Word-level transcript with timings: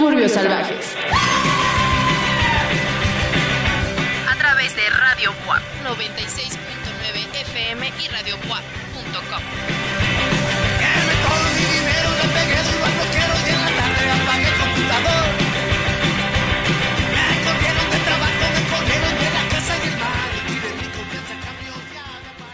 Suburbios 0.00 0.32
Salvajes. 0.32 0.96
A 4.26 4.34
través 4.38 4.74
de 4.74 4.88
Radio 4.88 5.30
WAP 5.46 5.60
96.9 5.84 7.40
FM 7.42 7.86
y 8.02 8.08
Radio 8.08 8.36
WAP.com. 8.48 9.42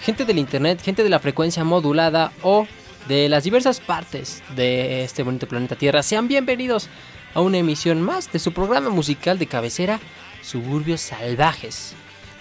Gente 0.02 0.24
del 0.24 0.38
internet, 0.38 0.82
gente 0.82 1.04
de 1.04 1.08
la 1.08 1.20
frecuencia 1.20 1.62
modulada 1.62 2.32
o 2.42 2.66
de 3.06 3.28
las 3.28 3.44
diversas 3.44 3.78
partes 3.78 4.42
de 4.56 5.04
este 5.04 5.22
bonito 5.22 5.46
planeta 5.46 5.76
Tierra, 5.76 6.02
sean 6.02 6.26
bienvenidos 6.26 6.90
a 7.36 7.42
una 7.42 7.58
emisión 7.58 8.00
más 8.00 8.32
de 8.32 8.38
su 8.38 8.52
programa 8.52 8.88
musical 8.88 9.38
de 9.38 9.46
cabecera, 9.46 10.00
Suburbios 10.42 11.02
Salvajes. 11.02 11.92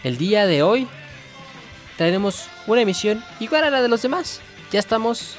El 0.06 0.18
día 0.18 0.48
de 0.48 0.64
hoy 0.64 0.88
traeremos 1.98 2.48
una 2.66 2.80
emisión 2.80 3.22
igual 3.42 3.66
a 3.66 3.70
la 3.70 3.82
de 3.82 3.90
los 3.90 4.04
demás. 4.04 4.40
Ya 4.72 4.80
estamos 4.80 5.36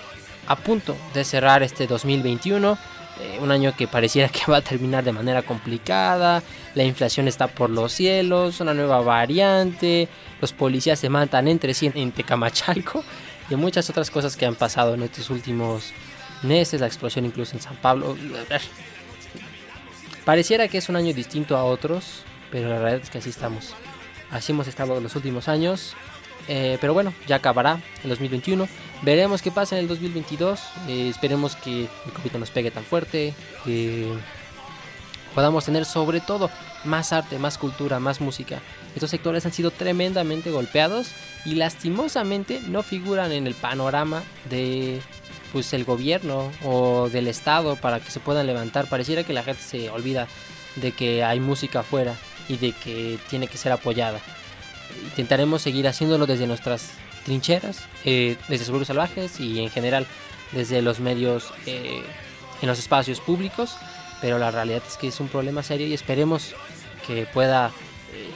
a 0.47 0.57
punto 0.57 0.95
de 1.15 1.25
cerrar 1.25 1.63
este 1.63 1.87
2021 1.87 2.77
eh, 3.19 3.39
un 3.41 3.51
año 3.51 3.75
que 3.75 3.89
pareciera 3.89 4.29
que 4.33 4.43
va 4.47 4.59
a 4.59 4.61
terminar 4.61 5.05
de 5.05 5.13
manera 5.13 5.41
complicada, 5.41 6.43
la 6.75 6.85
inflación 6.85 7.27
está 7.27 7.47
por 7.47 7.71
los 7.71 7.93
cielos, 7.93 8.61
una 8.61 8.75
nueva 8.75 9.01
variante, 9.01 10.11
los 10.39 10.53
policías 10.53 10.99
se 11.01 11.09
matan 11.09 11.49
entre 11.49 11.73
sí 11.73 11.91
en 11.95 12.13
Tecamachalco 12.13 13.03
y 13.49 13.57
muchas 13.57 13.89
otras 13.89 14.11
cosas 14.11 14.37
que 14.37 14.45
han 14.45 14.55
pasado 14.55 14.93
en 14.93 15.03
estos 15.03 15.31
últimos 15.31 15.95
meses, 16.43 16.83
la 16.83 16.89
explosión 16.89 17.25
incluso 17.25 17.57
en 17.57 17.63
San 17.63 17.77
Pablo. 17.77 18.15
Pareciera 20.27 20.69
que 20.69 20.77
es 20.77 20.91
un 20.91 20.97
año 20.97 21.15
distinto 21.15 21.57
a 21.57 21.65
otros, 21.65 22.25
pero 22.51 22.69
la 22.69 22.79
realidad 22.79 23.05
es 23.05 23.09
que 23.09 23.19
así 23.19 23.31
estamos. 23.31 23.73
Así 24.31 24.53
hemos 24.53 24.69
estado 24.69 25.01
los 25.01 25.17
últimos 25.17 25.49
años 25.49 25.97
eh, 26.49 26.79
pero 26.81 26.95
bueno, 26.95 27.13
ya 27.27 27.37
acabará 27.37 27.81
el 28.03 28.11
2021. 28.11 28.69
Veremos 29.03 29.43
qué 29.43 29.51
pasa 29.51 29.77
en 29.77 29.83
el 29.83 29.89
2022. 29.89 30.61
Eh, 30.89 31.09
esperemos 31.09 31.57
que 31.57 31.83
el 31.83 32.13
COVID 32.13 32.33
no 32.33 32.39
nos 32.41 32.51
pegue 32.51 32.71
tan 32.71 32.85
fuerte. 32.85 33.35
Que 33.65 34.13
podamos 35.35 35.65
tener 35.65 35.85
sobre 35.85 36.21
todo 36.21 36.51
más 36.85 37.13
arte, 37.13 37.39
más 37.39 37.59
cultura, 37.59 38.01
más 38.01 38.21
música. 38.21 38.61
Estos 38.95 39.11
sectores 39.11 39.45
han 39.45 39.53
sido 39.53 39.71
tremendamente 39.71 40.51
golpeados 40.51 41.13
y 41.45 41.57
lastimosamente 41.57 42.61
no 42.69 42.83
figuran 42.83 43.33
en 43.33 43.47
el 43.47 43.55
panorama 43.55 44.23
de 44.49 45.03
pues 45.57 45.73
el 45.73 45.85
gobierno 45.85 46.53
o 46.63 47.09
del 47.09 47.29
estado 47.29 47.77
para 47.77 47.99
que 47.99 48.11
se 48.11 48.21
puedan 48.21 48.47
levantar. 48.47 48.91
Pareciera 48.91 49.25
que 49.25 49.33
la 49.33 49.43
gente 49.43 49.63
se 49.63 49.89
olvida 49.89 50.29
de 50.75 50.93
que 50.93 51.25
hay 51.25 51.41
música 51.41 51.81
afuera 51.81 52.15
y 52.47 52.59
de 52.59 52.73
que 52.73 53.19
tiene 53.31 53.49
que 53.49 53.57
ser 53.57 53.73
apoyada 53.73 54.21
intentaremos 55.09 55.63
seguir 55.63 55.89
haciéndolo 55.89 56.27
desde 56.27 56.47
nuestras 56.47 56.91
trincheras, 57.25 57.85
eh, 58.05 58.37
desde 58.49 58.67
Seguros 58.67 58.89
Salvajes 58.89 59.41
y 59.41 59.61
en 59.61 59.71
general 59.71 60.07
desde 60.53 60.83
los 60.83 61.01
medios 61.01 61.55
eh, 61.65 62.03
en 62.61 62.69
los 62.69 62.79
espacios 62.79 63.21
públicos, 63.21 63.79
pero 64.21 64.39
la 64.39 64.51
realidad 64.51 64.83
es 64.87 64.99
que 64.99 65.09
es 65.09 65.21
un 65.21 65.29
problema 65.29 65.63
serio 65.63 65.87
y 65.87 65.95
esperemos 65.95 66.55
que 67.07 67.25
pueda 67.33 67.73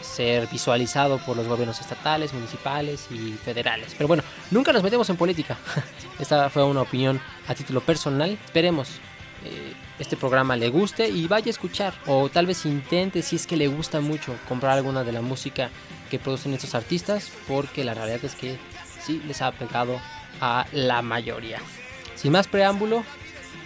ser 0.02 0.46
visualizado 0.48 1.18
por 1.18 1.36
los 1.36 1.46
gobiernos 1.46 1.80
estatales, 1.80 2.32
municipales 2.32 3.06
y 3.10 3.32
federales. 3.32 3.94
Pero 3.96 4.08
bueno, 4.08 4.22
nunca 4.50 4.72
nos 4.72 4.82
metemos 4.82 5.08
en 5.10 5.16
política. 5.16 5.58
Esta 6.18 6.50
fue 6.50 6.64
una 6.64 6.82
opinión 6.82 7.20
a 7.48 7.54
título 7.54 7.80
personal. 7.80 8.38
Esperemos 8.44 9.00
este 9.98 10.16
programa 10.16 10.56
le 10.56 10.68
guste 10.68 11.08
y 11.08 11.26
vaya 11.26 11.46
a 11.46 11.50
escuchar 11.50 11.94
o 12.06 12.28
tal 12.28 12.46
vez 12.46 12.64
intente 12.64 13.22
si 13.22 13.36
es 13.36 13.46
que 13.46 13.56
le 13.56 13.68
gusta 13.68 14.00
mucho 14.00 14.34
comprar 14.48 14.72
alguna 14.72 15.04
de 15.04 15.12
la 15.12 15.20
música 15.20 15.70
que 16.10 16.19
producen 16.19 16.54
estos 16.54 16.74
artistas 16.74 17.30
porque 17.46 17.84
la 17.84 17.94
realidad 17.94 18.24
es 18.24 18.34
que 18.34 18.58
sí 19.00 19.22
les 19.26 19.42
ha 19.42 19.52
pegado 19.52 20.00
a 20.40 20.66
la 20.72 21.02
mayoría. 21.02 21.60
Sin 22.16 22.32
más 22.32 22.48
preámbulo, 22.48 23.04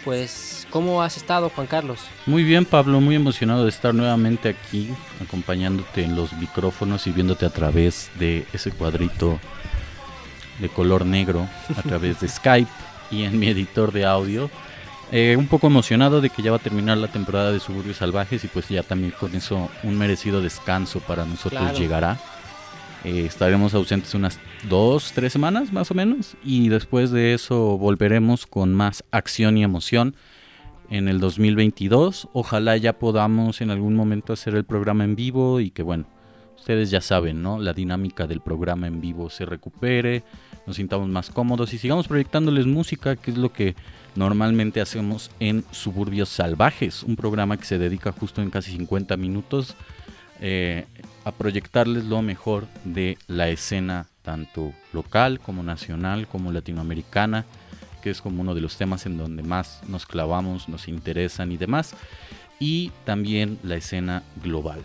pues 0.04 0.66
¿cómo 0.70 1.02
has 1.02 1.16
estado 1.16 1.48
Juan 1.48 1.66
Carlos? 1.66 2.00
Muy 2.26 2.44
bien 2.44 2.64
Pablo, 2.64 3.00
muy 3.00 3.14
emocionado 3.14 3.64
de 3.64 3.70
estar 3.70 3.94
nuevamente 3.94 4.50
aquí 4.50 4.90
acompañándote 5.22 6.04
en 6.04 6.14
los 6.14 6.32
micrófonos 6.34 7.06
y 7.06 7.10
viéndote 7.10 7.46
a 7.46 7.50
través 7.50 8.10
de 8.18 8.46
ese 8.52 8.70
cuadrito 8.70 9.40
de 10.58 10.68
color 10.68 11.06
negro 11.06 11.48
a 11.76 11.82
través 11.82 12.20
de 12.20 12.28
Skype 12.28 12.70
y 13.10 13.24
en 13.24 13.38
mi 13.38 13.48
editor 13.48 13.92
de 13.92 14.04
audio. 14.04 14.50
Eh, 15.12 15.36
un 15.38 15.46
poco 15.46 15.66
emocionado 15.66 16.20
de 16.20 16.30
que 16.30 16.42
ya 16.42 16.50
va 16.50 16.56
a 16.56 16.60
terminar 16.60 16.96
la 16.96 17.08
temporada 17.08 17.52
de 17.52 17.60
Suburbios 17.60 17.98
Salvajes 17.98 18.42
y 18.42 18.48
pues 18.48 18.68
ya 18.68 18.82
también 18.82 19.12
con 19.12 19.34
eso 19.34 19.70
un 19.82 19.96
merecido 19.96 20.40
descanso 20.40 21.00
para 21.00 21.24
nosotros 21.24 21.78
llegará. 21.78 22.18
Eh, 23.04 23.26
estaremos 23.26 23.74
ausentes 23.74 24.14
unas 24.14 24.40
dos, 24.68 25.12
tres 25.12 25.32
semanas 25.32 25.72
más 25.72 25.90
o 25.90 25.94
menos. 25.94 26.36
Y 26.42 26.68
después 26.70 27.10
de 27.10 27.34
eso 27.34 27.76
volveremos 27.76 28.46
con 28.46 28.72
más 28.74 29.04
acción 29.10 29.58
y 29.58 29.62
emoción 29.62 30.16
en 30.88 31.08
el 31.08 31.20
2022. 31.20 32.28
Ojalá 32.32 32.76
ya 32.78 32.94
podamos 32.94 33.60
en 33.60 33.70
algún 33.70 33.94
momento 33.94 34.32
hacer 34.32 34.54
el 34.54 34.64
programa 34.64 35.04
en 35.04 35.16
vivo 35.16 35.60
y 35.60 35.70
que 35.70 35.82
bueno, 35.82 36.06
ustedes 36.56 36.90
ya 36.90 37.02
saben, 37.02 37.42
¿no? 37.42 37.58
La 37.58 37.74
dinámica 37.74 38.26
del 38.26 38.40
programa 38.40 38.86
en 38.86 39.02
vivo 39.02 39.28
se 39.28 39.44
recupere, 39.44 40.22
nos 40.66 40.76
sintamos 40.76 41.08
más 41.10 41.28
cómodos 41.28 41.74
y 41.74 41.78
sigamos 41.78 42.08
proyectándoles 42.08 42.64
música, 42.64 43.16
que 43.16 43.32
es 43.32 43.36
lo 43.36 43.52
que 43.52 43.74
normalmente 44.16 44.80
hacemos 44.80 45.30
en 45.40 45.62
Suburbios 45.72 46.30
Salvajes, 46.30 47.02
un 47.02 47.16
programa 47.16 47.58
que 47.58 47.66
se 47.66 47.76
dedica 47.76 48.12
justo 48.12 48.40
en 48.40 48.48
casi 48.48 48.70
50 48.72 49.14
minutos 49.18 49.76
eh, 50.40 50.86
a 51.24 51.32
proyectarles 51.32 52.04
lo 52.04 52.22
mejor 52.22 52.66
de 52.84 53.18
la 53.26 53.48
escena 53.48 54.06
tanto 54.22 54.72
local 54.92 55.38
como 55.38 55.62
nacional 55.62 56.26
como 56.26 56.50
latinoamericana, 56.50 57.44
que 58.02 58.10
es 58.10 58.20
como 58.20 58.40
uno 58.42 58.54
de 58.54 58.60
los 58.60 58.76
temas 58.76 59.06
en 59.06 59.16
donde 59.16 59.42
más 59.42 59.80
nos 59.88 60.06
clavamos, 60.06 60.68
nos 60.68 60.88
interesan 60.88 61.52
y 61.52 61.56
demás, 61.56 61.94
y 62.58 62.90
también 63.04 63.58
la 63.62 63.76
escena 63.76 64.22
global. 64.42 64.80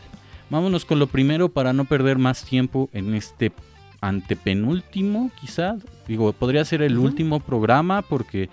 Vámonos 0.50 0.86
con 0.86 1.00
lo 1.00 1.08
primero 1.08 1.50
para 1.50 1.74
no 1.74 1.86
perder 1.86 2.18
más 2.18 2.44
tiempo 2.44 2.90
en 2.92 3.14
este 3.14 3.52
antepenúltimo, 4.02 5.32
quizás. 5.40 5.82
Digo, 6.08 6.34
podría 6.34 6.66
ser 6.66 6.82
el 6.82 6.98
último 6.98 7.40
programa 7.40 8.02
porque 8.02 8.50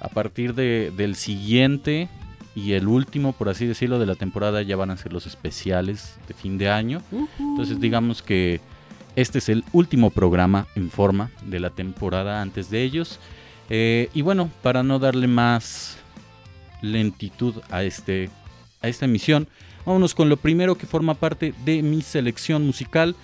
a 0.00 0.08
partir 0.08 0.54
de, 0.54 0.92
del 0.96 1.14
siguiente 1.14 2.08
y 2.54 2.72
el 2.72 2.88
último, 2.88 3.32
por 3.32 3.48
así 3.48 3.66
decirlo, 3.66 3.98
de 3.98 4.06
la 4.06 4.16
temporada 4.16 4.62
ya 4.62 4.76
van 4.76 4.90
a 4.90 4.96
ser 4.96 5.12
los 5.12 5.26
especiales 5.26 6.16
de 6.26 6.34
fin 6.34 6.58
de 6.58 6.68
año. 6.68 7.02
Entonces 7.38 7.80
digamos 7.80 8.22
que 8.22 8.60
este 9.16 9.38
es 9.38 9.48
el 9.48 9.64
último 9.72 10.10
programa 10.10 10.66
en 10.74 10.90
forma 10.90 11.30
de 11.44 11.60
la 11.60 11.70
temporada 11.70 12.42
antes 12.42 12.70
de 12.70 12.82
ellos. 12.82 13.18
Eh, 13.68 14.08
y 14.14 14.22
bueno, 14.22 14.50
para 14.62 14.82
no 14.82 14.98
darle 14.98 15.28
más 15.28 15.98
lentitud 16.82 17.54
a, 17.70 17.84
este, 17.84 18.30
a 18.82 18.88
esta 18.88 19.04
emisión, 19.04 19.46
vámonos 19.86 20.14
con 20.14 20.28
lo 20.28 20.36
primero 20.36 20.76
que 20.76 20.86
forma 20.86 21.14
parte 21.14 21.54
de 21.64 21.82
mi 21.82 22.02
selección 22.02 22.66
musical. 22.66 23.14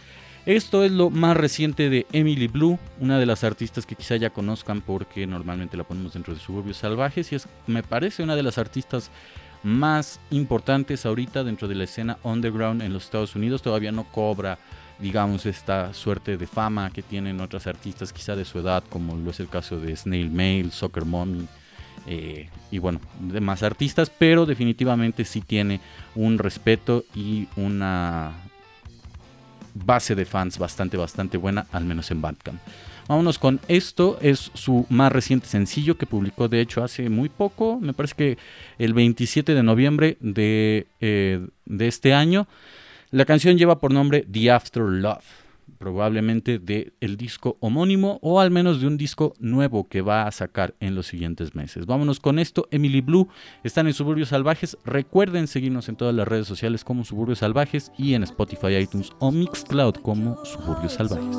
Esto 0.46 0.84
es 0.84 0.92
lo 0.92 1.10
más 1.10 1.36
reciente 1.36 1.90
de 1.90 2.06
Emily 2.12 2.46
Blue, 2.46 2.78
una 3.00 3.18
de 3.18 3.26
las 3.26 3.42
artistas 3.42 3.84
que 3.84 3.96
quizá 3.96 4.14
ya 4.14 4.30
conozcan 4.30 4.80
porque 4.80 5.26
normalmente 5.26 5.76
la 5.76 5.82
ponemos 5.82 6.12
dentro 6.12 6.32
de 6.32 6.38
Suburbios 6.38 6.76
Salvajes 6.76 7.32
y 7.32 7.34
es, 7.34 7.48
me 7.66 7.82
parece, 7.82 8.22
una 8.22 8.36
de 8.36 8.44
las 8.44 8.56
artistas 8.56 9.10
más 9.64 10.20
importantes 10.30 11.04
ahorita 11.04 11.42
dentro 11.42 11.66
de 11.66 11.74
la 11.74 11.82
escena 11.82 12.18
underground 12.22 12.82
en 12.82 12.92
los 12.92 13.06
Estados 13.06 13.34
Unidos. 13.34 13.60
Todavía 13.60 13.90
no 13.90 14.04
cobra, 14.04 14.56
digamos, 15.00 15.46
esta 15.46 15.92
suerte 15.92 16.36
de 16.36 16.46
fama 16.46 16.90
que 16.90 17.02
tienen 17.02 17.40
otras 17.40 17.66
artistas 17.66 18.12
quizá 18.12 18.36
de 18.36 18.44
su 18.44 18.60
edad, 18.60 18.84
como 18.88 19.16
lo 19.16 19.32
es 19.32 19.40
el 19.40 19.48
caso 19.48 19.80
de 19.80 19.96
Snail 19.96 20.30
Mail, 20.30 20.70
Soccer 20.70 21.04
Mommy. 21.04 21.48
Eh, 22.06 22.48
y 22.70 22.78
bueno, 22.78 23.00
demás 23.18 23.64
artistas, 23.64 24.12
pero 24.16 24.46
definitivamente 24.46 25.24
sí 25.24 25.40
tiene 25.40 25.80
un 26.14 26.38
respeto 26.38 27.04
y 27.16 27.48
una 27.56 28.32
base 29.84 30.14
de 30.14 30.24
fans 30.24 30.58
bastante, 30.58 30.96
bastante 30.96 31.36
buena, 31.36 31.66
al 31.72 31.84
menos 31.84 32.10
en 32.10 32.22
Bandcamp. 32.22 32.60
Vámonos 33.08 33.38
con 33.38 33.60
esto, 33.68 34.18
es 34.20 34.50
su 34.54 34.84
más 34.88 35.12
reciente 35.12 35.46
sencillo 35.46 35.96
que 35.96 36.06
publicó 36.06 36.48
de 36.48 36.60
hecho 36.60 36.82
hace 36.82 37.08
muy 37.08 37.28
poco, 37.28 37.78
me 37.80 37.92
parece 37.92 38.14
que 38.16 38.38
el 38.78 38.94
27 38.94 39.54
de 39.54 39.62
noviembre 39.62 40.16
de, 40.20 40.86
eh, 41.00 41.46
de 41.64 41.88
este 41.88 42.14
año. 42.14 42.48
La 43.12 43.24
canción 43.24 43.56
lleva 43.56 43.78
por 43.78 43.92
nombre 43.92 44.26
The 44.30 44.50
After 44.50 44.82
Love 44.82 45.45
probablemente 45.76 46.58
de 46.58 46.92
el 47.00 47.16
disco 47.16 47.56
homónimo 47.60 48.18
o 48.22 48.40
al 48.40 48.50
menos 48.50 48.80
de 48.80 48.86
un 48.86 48.96
disco 48.96 49.34
nuevo 49.38 49.88
que 49.88 50.02
va 50.02 50.26
a 50.26 50.32
sacar 50.32 50.74
en 50.80 50.94
los 50.94 51.06
siguientes 51.06 51.54
meses. 51.54 51.86
Vámonos 51.86 52.20
con 52.20 52.38
esto, 52.38 52.68
Emily 52.70 53.00
Blue 53.00 53.28
están 53.64 53.86
en 53.86 53.94
Suburbios 53.94 54.30
Salvajes. 54.30 54.76
Recuerden 54.84 55.46
seguirnos 55.46 55.88
en 55.88 55.96
todas 55.96 56.14
las 56.14 56.26
redes 56.26 56.46
sociales 56.46 56.84
como 56.84 57.04
Suburbios 57.04 57.38
Salvajes 57.38 57.92
y 57.96 58.14
en 58.14 58.22
Spotify, 58.22 58.76
iTunes 58.76 59.12
o 59.18 59.30
Mixcloud 59.30 59.94
como 59.96 60.44
Suburbios 60.44 60.94
Salvajes. 60.94 61.36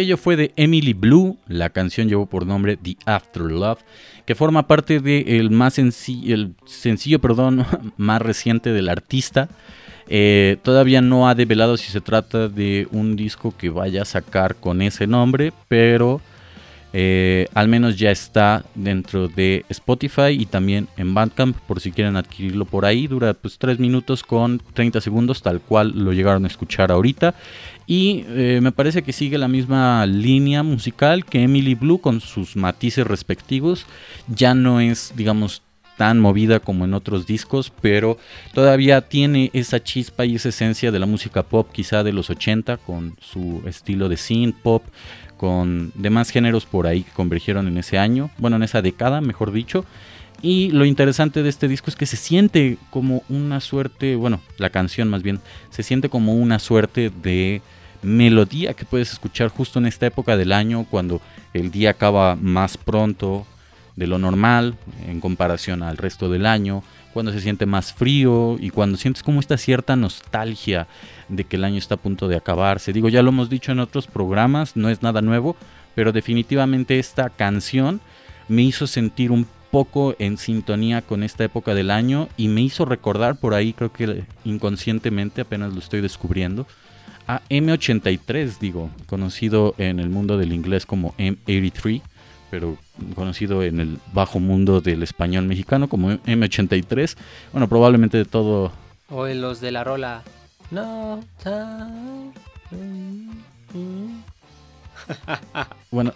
Aquello 0.00 0.16
fue 0.16 0.34
de 0.36 0.50
Emily 0.56 0.94
Blue, 0.94 1.36
la 1.46 1.68
canción 1.68 2.08
llevó 2.08 2.24
por 2.24 2.46
nombre 2.46 2.78
The 2.78 2.96
After 3.04 3.42
Love, 3.42 3.80
que 4.24 4.34
forma 4.34 4.66
parte 4.66 4.98
del 4.98 5.50
más 5.50 5.74
sencillo, 5.74 6.34
el 6.34 6.54
sencillo 6.64 7.18
perdón, 7.18 7.66
más 7.98 8.22
reciente 8.22 8.72
del 8.72 8.88
artista. 8.88 9.50
Eh, 10.08 10.56
todavía 10.62 11.02
no 11.02 11.28
ha 11.28 11.34
develado 11.34 11.76
si 11.76 11.92
se 11.92 12.00
trata 12.00 12.48
de 12.48 12.88
un 12.92 13.14
disco 13.14 13.54
que 13.54 13.68
vaya 13.68 14.00
a 14.00 14.06
sacar 14.06 14.54
con 14.56 14.80
ese 14.80 15.06
nombre, 15.06 15.52
pero 15.68 16.22
eh, 16.92 17.46
al 17.54 17.68
menos 17.68 17.96
ya 17.96 18.10
está 18.10 18.64
dentro 18.74 19.28
de 19.28 19.64
Spotify 19.68 20.30
y 20.30 20.46
también 20.46 20.88
en 20.96 21.14
Bandcamp 21.14 21.56
por 21.58 21.80
si 21.80 21.92
quieren 21.92 22.16
adquirirlo 22.16 22.64
por 22.64 22.84
ahí. 22.84 23.06
Dura 23.06 23.34
pues 23.34 23.58
3 23.58 23.78
minutos 23.78 24.22
con 24.22 24.60
30 24.74 25.00
segundos, 25.00 25.42
tal 25.42 25.60
cual 25.60 25.92
lo 25.94 26.12
llegaron 26.12 26.44
a 26.44 26.48
escuchar 26.48 26.90
ahorita. 26.90 27.34
Y 27.86 28.24
eh, 28.28 28.60
me 28.62 28.72
parece 28.72 29.02
que 29.02 29.12
sigue 29.12 29.38
la 29.38 29.48
misma 29.48 30.06
línea 30.06 30.62
musical 30.62 31.24
que 31.24 31.42
Emily 31.42 31.74
Blue 31.74 32.00
con 32.00 32.20
sus 32.20 32.56
matices 32.56 33.06
respectivos. 33.06 33.86
Ya 34.28 34.54
no 34.54 34.80
es, 34.80 35.12
digamos, 35.16 35.62
tan 36.00 36.18
movida 36.18 36.60
como 36.60 36.86
en 36.86 36.94
otros 36.94 37.26
discos, 37.26 37.70
pero 37.82 38.16
todavía 38.54 39.02
tiene 39.02 39.50
esa 39.52 39.82
chispa 39.82 40.24
y 40.24 40.36
esa 40.36 40.48
esencia 40.48 40.90
de 40.90 40.98
la 40.98 41.04
música 41.04 41.42
pop 41.42 41.68
quizá 41.70 42.02
de 42.02 42.14
los 42.14 42.30
80 42.30 42.78
con 42.78 43.16
su 43.20 43.62
estilo 43.66 44.08
de 44.08 44.16
synth 44.16 44.56
pop, 44.62 44.82
con 45.40 45.90
demás 45.94 46.28
géneros 46.28 46.66
por 46.66 46.86
ahí 46.86 47.02
que 47.02 47.12
convergieron 47.12 47.66
en 47.66 47.78
ese 47.78 47.96
año, 47.96 48.30
bueno, 48.36 48.56
en 48.56 48.62
esa 48.62 48.82
década, 48.82 49.22
mejor 49.22 49.52
dicho. 49.52 49.86
Y 50.42 50.70
lo 50.72 50.84
interesante 50.84 51.42
de 51.42 51.48
este 51.48 51.66
disco 51.66 51.88
es 51.88 51.96
que 51.96 52.04
se 52.04 52.18
siente 52.18 52.76
como 52.90 53.22
una 53.30 53.60
suerte, 53.60 54.16
bueno, 54.16 54.42
la 54.58 54.68
canción 54.68 55.08
más 55.08 55.22
bien, 55.22 55.40
se 55.70 55.82
siente 55.82 56.10
como 56.10 56.34
una 56.34 56.58
suerte 56.58 57.10
de 57.22 57.62
melodía 58.02 58.74
que 58.74 58.84
puedes 58.84 59.12
escuchar 59.12 59.48
justo 59.48 59.78
en 59.78 59.86
esta 59.86 60.04
época 60.04 60.36
del 60.36 60.52
año 60.52 60.84
cuando 60.90 61.22
el 61.54 61.70
día 61.70 61.92
acaba 61.92 62.36
más 62.36 62.76
pronto 62.76 63.46
de 63.96 64.06
lo 64.06 64.18
normal 64.18 64.76
en 65.06 65.20
comparación 65.20 65.82
al 65.82 65.96
resto 65.96 66.28
del 66.28 66.44
año, 66.44 66.82
cuando 67.12 67.32
se 67.32 67.40
siente 67.40 67.66
más 67.66 67.92
frío 67.92 68.56
y 68.60 68.70
cuando 68.70 68.96
sientes 68.96 69.22
como 69.22 69.40
esta 69.40 69.58
cierta 69.58 69.96
nostalgia 69.96 70.86
de 71.28 71.44
que 71.44 71.56
el 71.56 71.64
año 71.64 71.78
está 71.78 71.94
a 71.94 71.98
punto 71.98 72.28
de 72.28 72.36
acabarse. 72.36 72.92
Digo, 72.92 73.08
ya 73.08 73.22
lo 73.22 73.30
hemos 73.30 73.50
dicho 73.50 73.72
en 73.72 73.80
otros 73.80 74.06
programas, 74.06 74.76
no 74.76 74.88
es 74.88 75.02
nada 75.02 75.22
nuevo, 75.22 75.56
pero 75.94 76.12
definitivamente 76.12 76.98
esta 76.98 77.30
canción 77.30 78.00
me 78.48 78.62
hizo 78.62 78.86
sentir 78.86 79.30
un 79.30 79.46
poco 79.70 80.16
en 80.18 80.36
sintonía 80.36 81.02
con 81.02 81.22
esta 81.22 81.44
época 81.44 81.74
del 81.74 81.90
año 81.90 82.28
y 82.36 82.48
me 82.48 82.60
hizo 82.60 82.84
recordar 82.84 83.38
por 83.38 83.54
ahí, 83.54 83.72
creo 83.72 83.92
que 83.92 84.24
inconscientemente 84.44 85.42
apenas 85.42 85.72
lo 85.72 85.78
estoy 85.78 86.00
descubriendo, 86.00 86.66
a 87.28 87.42
M83, 87.48 88.58
digo, 88.58 88.90
conocido 89.06 89.74
en 89.78 90.00
el 90.00 90.10
mundo 90.10 90.36
del 90.36 90.52
inglés 90.52 90.84
como 90.86 91.14
M83, 91.16 92.02
pero 92.50 92.76
conocido 93.14 93.62
en 93.62 93.80
el 93.80 93.98
bajo 94.12 94.40
mundo 94.40 94.80
del 94.80 95.02
español 95.02 95.46
mexicano 95.46 95.88
como 95.88 96.10
M83. 96.10 97.16
Bueno, 97.52 97.68
probablemente 97.68 98.18
de 98.18 98.24
todo. 98.24 98.72
O 99.08 99.26
en 99.26 99.40
los 99.40 99.60
de 99.60 99.72
la 99.72 99.84
rola. 99.84 100.22
No. 100.70 101.22
bueno, 105.90 106.12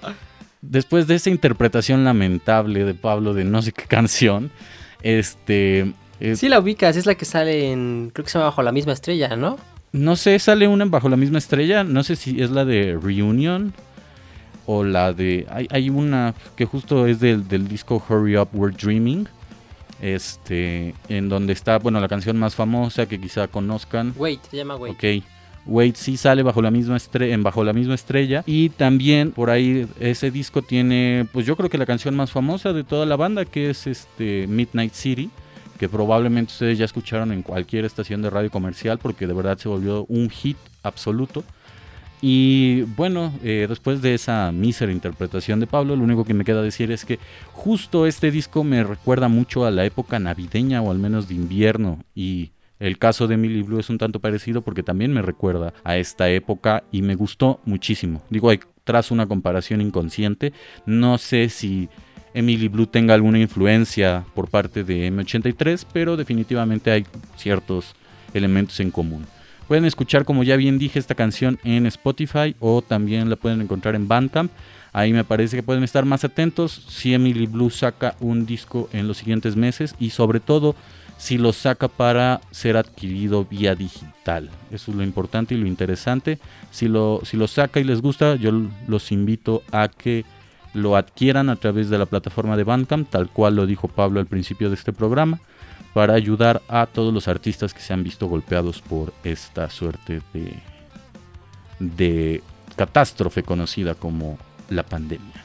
después 0.63 1.07
de 1.07 1.17
esa 1.17 1.31
interpretación 1.31 2.05
lamentable 2.05 2.85
de 2.85 2.95
Pablo 2.95 3.35
de 3.35 3.45
no 3.45 3.63
sé 3.63 3.73
qué 3.73 3.85
canción, 3.85 4.51
este 5.03 5.93
Eh, 6.21 6.37
Sí 6.37 6.49
la 6.49 6.61
ubicas, 6.61 6.97
es 6.97 7.07
la 7.07 7.17
que 7.17 7.25
sale 7.25 7.73
en, 7.73 8.11
creo 8.13 8.25
que 8.25 8.31
se 8.31 8.39
llama 8.39 8.51
Bajo 8.51 8.63
la 8.63 8.73
misma 8.73 8.93
estrella, 8.93 9.37
¿no? 9.37 9.59
No 9.93 10.17
sé, 10.17 10.39
sale 10.39 10.67
una 10.67 10.85
bajo 10.87 11.09
la 11.09 11.17
misma 11.17 11.39
estrella. 11.39 11.85
No 11.85 12.03
sé 12.03 12.17
si 12.17 12.43
es 12.43 12.51
la 12.51 12.65
de 12.65 12.99
Reunion 13.01 13.73
o 14.67 14.85
la 14.85 15.13
de. 15.13 15.47
Hay, 15.51 15.67
hay 15.71 15.91
una 15.91 16.35
que 16.57 16.65
justo 16.65 17.07
es 17.07 17.21
del, 17.21 17.47
del 17.49 17.69
disco 17.69 18.03
Hurry 18.09 18.37
Up, 18.37 18.49
We're 18.53 18.77
Dreaming. 18.77 19.29
Este, 20.01 20.95
en 21.09 21.29
donde 21.29 21.53
está, 21.55 21.79
bueno, 21.79 21.99
la 22.01 22.09
canción 22.09 22.37
más 22.37 22.55
famosa 22.55 23.07
que 23.07 23.19
quizá 23.19 23.49
conozcan. 23.49 24.13
Wait, 24.17 24.41
se 24.51 24.57
llama 24.59 24.77
Wait. 24.77 24.95
Ok. 24.95 25.25
Wait 25.67 25.97
sí 25.97 26.17
sale 26.17 26.43
bajo 26.43 26.61
la 26.61 26.71
misma 26.71 26.97
estrella, 26.97 27.37
bajo 27.39 27.65
la 27.65 27.73
misma 27.73 27.95
estrella 27.95 28.43
y 28.47 28.69
también 28.69 29.33
por 29.33 29.49
ahí 29.49 29.87
ese 29.99 30.31
disco 30.31 30.61
tiene, 30.61 31.27
pues 31.33 31.47
yo 31.47 31.57
creo 31.57 31.71
que 31.71 31.79
la 31.79 31.87
canción 31.87 32.15
más 32.15 32.31
famosa 32.31 32.73
de 32.73 32.85
toda 32.85 33.07
la 33.07 33.17
banda 33.17 33.47
que 33.47 33.71
es 33.71 33.87
este 33.87 34.47
Midnight 34.47 34.93
City, 34.93 35.31
que 35.79 35.89
probablemente 35.89 36.53
ustedes 36.53 36.77
ya 36.77 36.85
escucharon 36.85 37.33
en 37.33 37.43
cualquier 37.43 37.87
estación 37.87 38.21
de 38.21 38.31
radio 38.31 38.51
comercial 38.51 38.99
porque 38.99 39.27
de 39.27 39.33
verdad 39.33 39.57
se 39.57 39.69
volvió 39.69 40.05
un 40.09 40.29
hit 40.29 40.59
absoluto. 40.83 41.45
Y 42.27 42.85
bueno, 42.97 43.35
eh, 43.43 43.67
después 43.69 44.01
de 44.01 44.15
esa 44.15 44.51
mísera 44.51 44.91
interpretación 44.91 45.61
de 45.61 45.67
Pablo, 45.67 45.95
lo 45.95 46.05
único 46.05 46.25
que 46.25 46.33
me 46.33 46.47
queda 46.47 46.63
decir 46.63 46.91
es 46.91 47.05
que 47.05 47.19
justo 47.53 48.07
este 48.07 48.31
disco 48.31 48.65
me 48.65 48.83
recuerda 48.83 49.29
mucho 49.29 49.67
a 49.67 49.71
la 49.71 49.85
época 49.85 50.19
navideña 50.19 50.81
o 50.81 50.91
al 50.91 50.99
menos 50.99 51.29
de 51.29 51.35
invierno 51.35 52.03
y 52.15 52.53
el 52.81 52.97
caso 52.97 53.27
de 53.27 53.35
Emily 53.35 53.61
Blue 53.61 53.79
es 53.79 53.91
un 53.91 53.99
tanto 53.99 54.21
parecido 54.21 54.63
porque 54.63 54.83
también 54.83 55.13
me 55.13 55.21
recuerda 55.21 55.75
a 55.85 55.99
esta 55.99 56.31
época 56.31 56.85
y 56.91 57.03
me 57.03 57.15
gustó 57.15 57.61
muchísimo. 57.67 58.23
Digo, 58.31 58.49
hay, 58.49 58.61
tras 58.85 59.11
una 59.11 59.27
comparación 59.27 59.83
inconsciente, 59.83 60.55
no 60.87 61.19
sé 61.19 61.51
si 61.51 61.91
Emily 62.33 62.69
Blue 62.69 62.87
tenga 62.87 63.13
alguna 63.13 63.39
influencia 63.39 64.25
por 64.35 64.49
parte 64.49 64.83
de 64.83 65.13
M83, 65.13 65.85
pero 65.93 66.17
definitivamente 66.17 66.91
hay 66.91 67.05
ciertos 67.37 67.95
elementos 68.33 68.81
en 68.81 68.91
común. 68.91 69.27
Pueden 69.69 69.87
escuchar, 69.87 70.25
como 70.25 70.43
ya 70.43 70.57
bien 70.57 70.79
dije, 70.79 70.99
esta 70.99 71.15
canción 71.15 71.59
en 71.65 71.87
Spotify 71.87 72.55
o 72.61 72.83
también 72.83 73.31
la 73.31 73.37
pueden 73.37 73.63
encontrar 73.63 73.95
en 73.95 74.09
Bandcamp. 74.09 74.53
Ahí 74.93 75.13
me 75.13 75.25
parece 75.25 75.57
que 75.57 75.63
pueden 75.63 75.83
estar 75.83 76.05
más 76.05 76.23
atentos 76.23 76.85
si 76.89 77.15
Emily 77.15 77.47
Blue 77.47 77.71
saca 77.71 78.15
un 78.21 78.47
disco 78.47 78.89
en 78.93 79.09
los 79.09 79.17
siguientes 79.17 79.57
meses 79.57 79.95
y 79.99 80.11
sobre 80.11 80.39
todo 80.39 80.77
si 81.17 81.39
lo 81.39 81.53
saca 81.53 81.89
para 81.89 82.41
ser 82.51 82.77
adquirido 82.77 83.45
vía 83.45 83.75
digital. 83.75 84.51
Eso 84.71 84.91
es 84.91 84.97
lo 84.97 85.03
importante 85.03 85.55
y 85.55 85.59
lo 85.59 85.67
interesante. 85.67 86.39
Si 86.71 86.87
lo, 86.87 87.21
si 87.25 87.37
lo 87.37 87.49
saca 87.49 87.81
y 87.81 87.85
les 87.85 88.03
gusta, 88.03 88.37
yo 88.37 88.53
los 88.87 89.11
invito 89.11 89.63
a 89.73 89.89
que 89.89 90.25
lo 90.75 90.97
adquieran 90.97 91.49
a 91.49 91.57
través 91.57 91.89
de 91.89 91.99
la 91.99 92.07
plataforma 92.07 92.57
de 92.57 92.65
Bandcamp, 92.65 93.09
tal 93.09 93.31
cual 93.31 93.57
lo 93.57 93.67
dijo 93.67 93.89
Pablo 93.89 94.21
al 94.21 94.27
principio 94.27 94.69
de 94.69 94.75
este 94.75 94.93
programa, 94.93 95.41
para 95.95 96.15
ayudar 96.15 96.61
a 96.69 96.87
todos 96.87 97.15
los 97.15 97.29
artistas 97.29 97.73
que 97.73 97.81
se 97.81 97.93
han 97.93 98.03
visto 98.03 98.27
golpeados 98.27 98.83
por 98.83 99.15
esta 99.23 99.71
suerte 99.71 100.21
de, 100.35 100.59
de 101.79 102.43
catástrofe 102.77 103.45
conocida 103.45 103.95
como 103.95 104.37
la 104.69 104.83
pandemia. 104.83 105.45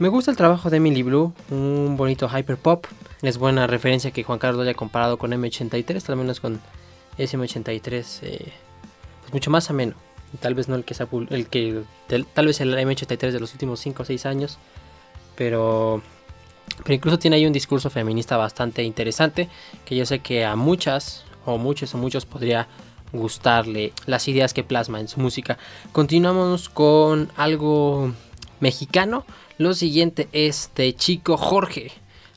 Me 0.00 0.08
gusta 0.08 0.32
el 0.32 0.36
trabajo 0.36 0.68
de 0.68 0.78
Emily 0.78 1.04
Blue, 1.04 1.32
un 1.48 1.96
bonito 1.96 2.28
hyperpop. 2.28 2.86
Es 3.22 3.38
buena 3.38 3.68
referencia 3.68 4.10
que 4.10 4.24
Juan 4.24 4.40
Carlos 4.40 4.56
lo 4.56 4.62
haya 4.62 4.74
comparado 4.74 5.16
con 5.16 5.30
M83, 5.30 6.08
al 6.08 6.16
menos 6.16 6.40
con 6.40 6.60
SM83, 7.18 8.18
eh, 8.22 8.52
pues 9.20 9.32
mucho 9.32 9.52
más 9.52 9.70
ameno. 9.70 9.94
Tal 10.40 10.54
vez 10.54 10.68
no 10.68 10.76
el 10.76 10.84
que, 10.84 10.94
se 10.94 11.02
ha 11.02 11.08
el 11.30 11.46
que 11.46 11.82
tal 12.34 12.46
vez 12.46 12.60
el 12.60 12.74
M83 12.74 13.32
de 13.32 13.40
los 13.40 13.52
últimos 13.52 13.80
5 13.80 14.02
o 14.02 14.06
6 14.06 14.26
años, 14.26 14.58
pero, 15.36 16.02
pero 16.84 16.94
incluso 16.94 17.18
tiene 17.18 17.36
ahí 17.36 17.46
un 17.46 17.52
discurso 17.52 17.90
feminista 17.90 18.36
bastante 18.36 18.82
interesante 18.82 19.48
que 19.84 19.96
yo 19.96 20.06
sé 20.06 20.20
que 20.20 20.44
a 20.44 20.56
muchas 20.56 21.24
o 21.44 21.58
muchos 21.58 21.94
o 21.94 21.98
muchos 21.98 22.24
podría 22.24 22.68
gustarle 23.12 23.92
las 24.06 24.26
ideas 24.28 24.54
que 24.54 24.64
plasma 24.64 25.00
en 25.00 25.08
su 25.08 25.20
música. 25.20 25.58
Continuamos 25.92 26.68
con 26.68 27.30
algo 27.36 28.12
mexicano. 28.60 29.24
Lo 29.58 29.74
siguiente 29.74 30.28
es 30.32 30.70
de 30.74 30.94
Chico 30.94 31.36
Jorge. 31.36 31.92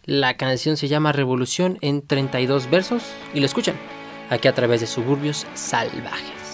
La 0.06 0.38
canción 0.38 0.78
se 0.78 0.88
llama 0.88 1.14
Revolución 1.14 1.78
en 1.82 2.02
32 2.06 2.70
versos 2.70 3.04
y 3.34 3.40
lo 3.40 3.46
escuchan 3.46 3.75
aquí 4.30 4.48
a 4.48 4.54
través 4.54 4.82
de 4.82 4.88
Suburbios 4.88 5.48
Salvajes. 5.56 6.45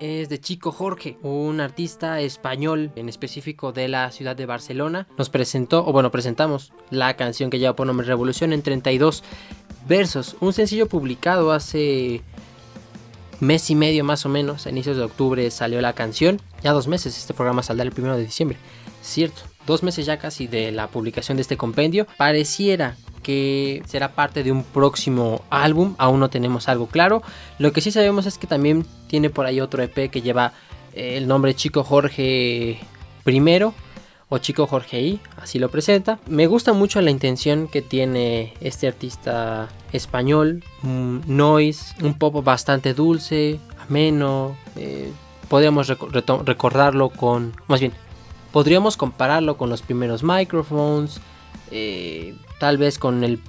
Es 0.00 0.30
de 0.30 0.40
Chico 0.40 0.72
Jorge, 0.72 1.18
un 1.22 1.60
artista 1.60 2.20
español, 2.20 2.92
en 2.96 3.10
específico 3.10 3.72
de 3.72 3.86
la 3.86 4.10
ciudad 4.10 4.34
de 4.34 4.46
Barcelona. 4.46 5.06
Nos 5.18 5.28
presentó, 5.28 5.86
o 5.86 5.92
bueno, 5.92 6.10
presentamos 6.10 6.72
la 6.88 7.14
canción 7.14 7.50
que 7.50 7.58
lleva 7.58 7.76
por 7.76 7.86
nombre 7.86 8.06
Revolución 8.06 8.54
en 8.54 8.62
32 8.62 9.22
versos. 9.86 10.36
Un 10.40 10.54
sencillo 10.54 10.88
publicado 10.88 11.52
hace 11.52 12.22
mes 13.40 13.68
y 13.68 13.74
medio 13.74 14.02
más 14.02 14.24
o 14.24 14.30
menos, 14.30 14.66
a 14.66 14.70
inicios 14.70 14.96
de 14.96 15.02
octubre 15.02 15.50
salió 15.50 15.82
la 15.82 15.92
canción. 15.92 16.40
Ya 16.62 16.72
dos 16.72 16.88
meses, 16.88 17.18
este 17.18 17.34
programa 17.34 17.62
saldrá 17.62 17.84
el 17.84 17.92
primero 17.92 18.16
de 18.16 18.24
diciembre. 18.24 18.56
Cierto, 19.02 19.42
dos 19.66 19.82
meses 19.82 20.06
ya 20.06 20.18
casi 20.18 20.46
de 20.46 20.72
la 20.72 20.88
publicación 20.88 21.36
de 21.36 21.42
este 21.42 21.58
compendio. 21.58 22.06
Pareciera 22.16 22.96
que 23.28 23.82
será 23.86 24.14
parte 24.14 24.42
de 24.42 24.50
un 24.50 24.64
próximo 24.64 25.42
álbum, 25.50 25.94
aún 25.98 26.18
no 26.18 26.30
tenemos 26.30 26.66
algo 26.66 26.86
claro. 26.86 27.22
Lo 27.58 27.74
que 27.74 27.82
sí 27.82 27.90
sabemos 27.90 28.24
es 28.24 28.38
que 28.38 28.46
también 28.46 28.86
tiene 29.06 29.28
por 29.28 29.44
ahí 29.44 29.60
otro 29.60 29.82
EP 29.82 30.10
que 30.10 30.22
lleva 30.22 30.54
eh, 30.94 31.18
el 31.18 31.28
nombre 31.28 31.52
Chico 31.54 31.84
Jorge 31.84 32.80
I 33.26 33.62
o 34.30 34.38
Chico 34.38 34.66
Jorge 34.66 35.02
I, 35.02 35.20
así 35.36 35.58
lo 35.58 35.68
presenta. 35.70 36.18
Me 36.26 36.46
gusta 36.46 36.72
mucho 36.72 37.02
la 37.02 37.10
intención 37.10 37.68
que 37.68 37.82
tiene 37.82 38.54
este 38.62 38.88
artista 38.88 39.68
español, 39.92 40.64
noise, 40.82 41.96
un 42.02 42.14
pop 42.14 42.42
bastante 42.42 42.94
dulce, 42.94 43.60
ameno. 43.78 44.56
Eh, 44.74 45.12
podríamos 45.50 45.88
recordarlo 45.88 47.10
con, 47.10 47.52
más 47.66 47.80
bien, 47.80 47.92
podríamos 48.52 48.96
compararlo 48.96 49.58
con 49.58 49.68
los 49.68 49.82
primeros 49.82 50.22
microphones, 50.22 51.20
eh, 51.70 52.34
tal 52.58 52.78
vez 52.78 52.98
con 52.98 53.24
el 53.24 53.40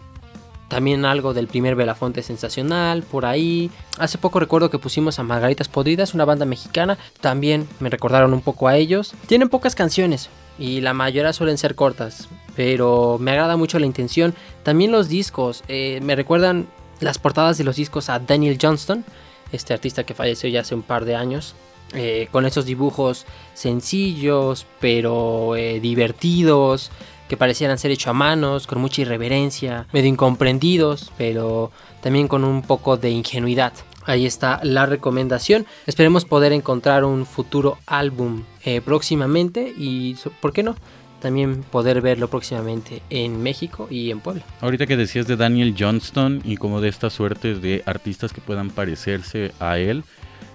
también 0.70 1.04
algo 1.04 1.34
del 1.34 1.48
primer 1.48 1.76
Belafonte 1.76 2.24
sensacional 2.24 3.04
por 3.04 3.26
ahí. 3.26 3.72
Hace 3.98 4.18
poco 4.18 4.40
recuerdo 4.40 4.70
que 4.70 4.78
pusimos 4.78 5.20
a 5.20 5.24
Margaritas 5.24 5.68
Podridas, 5.68 6.14
una 6.14 6.26
banda 6.26 6.46
mexicana. 6.46 6.98
También 7.20 7.68
me 7.80 7.90
recordaron 7.90 8.34
un 8.34 8.42
poco 8.42 8.68
a 8.68 8.78
ellos. 8.78 9.14
Tienen 9.28 9.50
pocas 9.50 9.76
canciones 9.76 10.30
y 10.58 10.82
la 10.82 10.94
mayoría 10.94 11.34
suelen 11.34 11.58
ser 11.58 11.76
cortas, 11.76 12.30
pero 12.56 13.18
me 13.20 13.32
agrada 13.32 13.58
mucho 13.58 13.80
la 13.80 13.88
intención. 13.88 14.36
También 14.64 14.92
los 14.92 15.10
discos 15.10 15.64
eh, 15.68 16.00
me 16.04 16.16
recuerdan 16.16 16.68
las 17.00 17.18
portadas 17.18 17.58
de 17.58 17.64
los 17.64 17.76
discos 17.76 18.10
a 18.10 18.20
Daniel 18.20 18.60
Johnston, 18.62 19.04
este 19.52 19.74
artista 19.74 20.04
que 20.04 20.14
falleció 20.14 20.50
ya 20.50 20.62
hace 20.62 20.76
un 20.76 20.84
par 20.84 21.04
de 21.04 21.16
años. 21.16 21.56
Eh, 21.96 22.28
con 22.32 22.46
esos 22.46 22.66
dibujos 22.66 23.26
sencillos 23.56 24.68
pero 24.80 25.56
eh, 25.56 25.80
divertidos 25.80 26.92
que 27.30 27.38
parecieran 27.38 27.78
ser 27.78 27.92
hechos 27.92 28.08
a 28.08 28.14
manos, 28.14 28.68
con 28.68 28.82
mucha 28.82 29.04
irreverencia, 29.04 29.86
medio 29.94 30.10
incomprendidos, 30.10 31.14
pero 31.18 31.72
también 32.02 32.28
con 32.28 32.44
un 32.44 32.64
poco 32.64 32.98
de 32.98 33.12
ingenuidad. 33.12 33.72
Ahí 34.06 34.26
está 34.26 34.60
la 34.64 34.88
recomendación. 34.88 35.68
Esperemos 35.86 36.26
poder 36.26 36.52
encontrar 36.54 37.06
un 37.06 37.28
futuro 37.28 37.78
álbum 37.86 38.44
eh, 38.66 38.82
próximamente 38.82 39.72
y, 39.78 40.18
¿por 40.42 40.52
qué 40.52 40.64
no? 40.64 40.76
También 41.22 41.64
poder 41.64 42.02
verlo 42.02 42.30
próximamente 42.30 43.04
en 43.12 43.44
México 43.44 43.88
y 43.92 44.10
en 44.10 44.22
Puebla. 44.22 44.42
Ahorita 44.62 44.88
que 44.88 44.98
decías 44.98 45.28
de 45.28 45.36
Daniel 45.36 45.76
Johnston 45.78 46.42
y 46.44 46.58
como 46.58 46.82
de 46.82 46.90
esta 46.90 47.12
suerte 47.12 47.54
de 47.54 47.84
artistas 47.86 48.34
que 48.34 48.42
puedan 48.42 48.72
parecerse 48.72 49.52
a 49.60 49.78
él, 49.78 50.04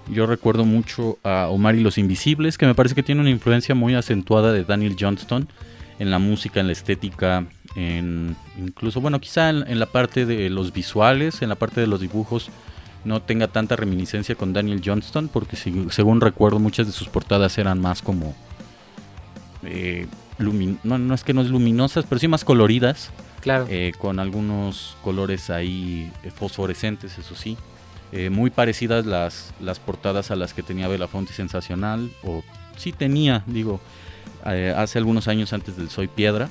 yo 0.09 0.25
recuerdo 0.25 0.65
mucho 0.65 1.19
a 1.23 1.47
Omar 1.47 1.75
y 1.75 1.81
los 1.81 1.97
Invisibles, 1.97 2.57
que 2.57 2.65
me 2.65 2.75
parece 2.75 2.95
que 2.95 3.03
tiene 3.03 3.21
una 3.21 3.29
influencia 3.29 3.75
muy 3.75 3.95
acentuada 3.95 4.51
de 4.51 4.65
Daniel 4.65 4.97
Johnston 4.99 5.47
en 5.99 6.11
la 6.11 6.19
música, 6.19 6.59
en 6.59 6.67
la 6.67 6.73
estética, 6.73 7.45
en 7.75 8.35
incluso, 8.57 9.01
bueno, 9.01 9.19
quizá 9.19 9.49
en, 9.49 9.79
la 9.79 9.85
parte 9.85 10.25
de 10.25 10.49
los 10.49 10.73
visuales, 10.73 11.41
en 11.41 11.49
la 11.49 11.55
parte 11.55 11.81
de 11.81 11.87
los 11.87 12.01
dibujos, 12.01 12.49
no 13.03 13.21
tenga 13.21 13.47
tanta 13.47 13.75
reminiscencia 13.75 14.35
con 14.35 14.53
Daniel 14.53 14.81
Johnston, 14.83 15.27
porque 15.27 15.55
según 15.55 16.21
recuerdo 16.21 16.59
muchas 16.59 16.87
de 16.87 16.93
sus 16.93 17.07
portadas 17.07 17.57
eran 17.57 17.79
más 17.79 18.01
como... 18.01 18.35
Eh, 19.63 20.07
no, 20.83 21.13
es 21.13 21.23
que 21.23 21.33
no 21.33 21.41
es 21.41 21.47
luminosas, 21.47 22.05
pero 22.07 22.19
sí 22.19 22.27
más 22.27 22.43
coloridas. 22.43 23.11
Claro. 23.41 23.67
Eh, 23.69 23.93
con 23.97 24.19
algunos 24.19 24.97
colores 25.03 25.49
ahí 25.49 26.11
eh, 26.23 26.31
fosforescentes, 26.31 27.17
eso 27.17 27.35
sí. 27.35 27.57
muy 28.31 28.49
parecidas 28.49 29.05
las, 29.05 29.53
las 29.59 29.79
portadas 29.79 30.31
a 30.31 30.35
las 30.35 30.53
que 30.53 30.63
tenía 30.63 30.87
Belafonte 30.87 31.33
Sensacional, 31.33 32.09
o 32.23 32.43
sí 32.77 32.91
tenía, 32.91 33.43
digo, 33.45 33.79
eh, 34.45 34.73
hace 34.75 34.97
algunos 34.97 35.27
años 35.27 35.53
antes 35.53 35.77
del 35.77 35.89
Soy 35.89 36.07
Piedra. 36.07 36.49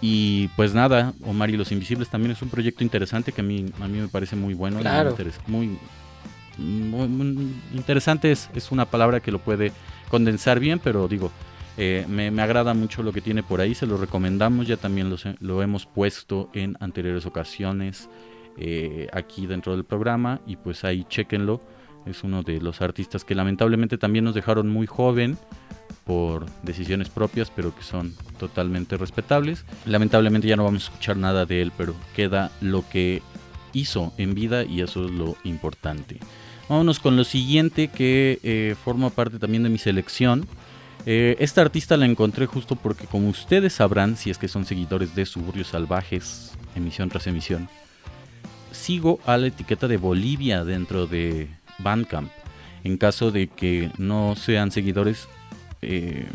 Y 0.00 0.48
pues 0.48 0.74
nada, 0.74 1.14
Omar 1.24 1.50
y 1.50 1.56
los 1.56 1.72
Invisibles 1.72 2.10
también 2.10 2.32
es 2.32 2.42
un 2.42 2.50
proyecto 2.50 2.84
interesante 2.84 3.32
que 3.32 3.40
a 3.40 3.44
mí, 3.44 3.66
a 3.80 3.88
mí 3.88 3.98
me 3.98 4.08
parece 4.08 4.36
muy 4.36 4.54
bueno. 4.54 4.80
Muy, 5.46 5.78
muy, 6.58 7.54
interesante 7.74 8.32
es, 8.32 8.48
es, 8.54 8.72
una 8.72 8.86
palabra 8.86 9.20
que 9.20 9.30
lo 9.30 9.38
puede 9.38 9.72
condensar 10.08 10.58
bien, 10.58 10.78
pero 10.78 11.06
digo, 11.06 11.30
eh, 11.76 12.06
me, 12.08 12.30
me, 12.30 12.40
agrada 12.40 12.72
mucho 12.72 13.02
lo 13.02 13.12
que 13.12 13.20
tiene 13.20 13.42
por 13.42 13.60
ahí, 13.60 13.74
se 13.74 13.86
lo 13.86 13.98
recomendamos, 13.98 14.66
ya 14.66 14.78
también 14.78 15.10
lo, 15.10 15.16
lo 15.40 15.62
hemos 15.62 15.84
puesto 15.84 16.48
en 16.54 16.76
anteriores 16.80 17.26
ocasiones 17.26 18.08
eh, 18.58 19.08
aquí 19.12 19.46
dentro 19.46 19.72
del 19.72 19.84
programa 19.84 20.40
y 20.46 20.56
pues 20.56 20.84
ahí 20.84 21.04
chequenlo. 21.04 21.60
Es 22.06 22.24
uno 22.24 22.42
de 22.42 22.60
los 22.60 22.80
artistas 22.80 23.24
que 23.24 23.34
lamentablemente 23.34 23.98
también 23.98 24.24
nos 24.24 24.34
dejaron 24.34 24.68
muy 24.68 24.86
joven 24.86 25.36
por 26.06 26.46
decisiones 26.62 27.08
propias, 27.10 27.50
pero 27.50 27.74
que 27.74 27.82
son 27.82 28.14
totalmente 28.38 28.96
respetables. 28.96 29.64
Lamentablemente 29.84 30.46
ya 30.46 30.56
no 30.56 30.64
vamos 30.64 30.84
a 30.84 30.86
escuchar 30.86 31.16
nada 31.16 31.44
de 31.44 31.60
él, 31.60 31.72
pero 31.76 31.94
queda 32.14 32.52
lo 32.60 32.88
que 32.88 33.22
hizo 33.72 34.12
en 34.16 34.34
vida 34.34 34.64
y 34.64 34.80
eso 34.80 35.04
es 35.04 35.10
lo 35.10 35.36
importante. 35.42 36.18
Vámonos 36.68 37.00
con 37.00 37.16
lo 37.16 37.24
siguiente 37.24 37.88
que 37.88 38.38
eh, 38.44 38.76
forma 38.84 39.10
parte 39.10 39.38
también 39.38 39.64
de 39.64 39.68
mi 39.68 39.78
selección. 39.78 40.46
Eh, 41.06 41.36
esta 41.40 41.60
artista 41.60 41.96
la 41.96 42.06
encontré 42.06 42.46
justo 42.46 42.76
porque 42.76 43.06
como 43.06 43.28
ustedes 43.28 43.74
sabrán, 43.74 44.16
si 44.16 44.30
es 44.30 44.38
que 44.38 44.48
son 44.48 44.64
seguidores 44.64 45.14
de 45.16 45.26
Suburbios 45.26 45.68
Salvajes, 45.68 46.52
emisión 46.76 47.08
tras 47.08 47.26
emisión, 47.26 47.68
sigo 48.70 49.18
a 49.26 49.36
la 49.36 49.48
etiqueta 49.48 49.88
de 49.88 49.96
Bolivia 49.96 50.64
dentro 50.64 51.08
de 51.08 51.48
Bandcamp. 51.78 52.30
En 52.84 52.96
caso 52.96 53.32
de 53.32 53.48
que 53.48 53.90
no 53.98 54.36
sean 54.36 54.70
seguidores, 54.70 55.28
eh, 55.86 56.26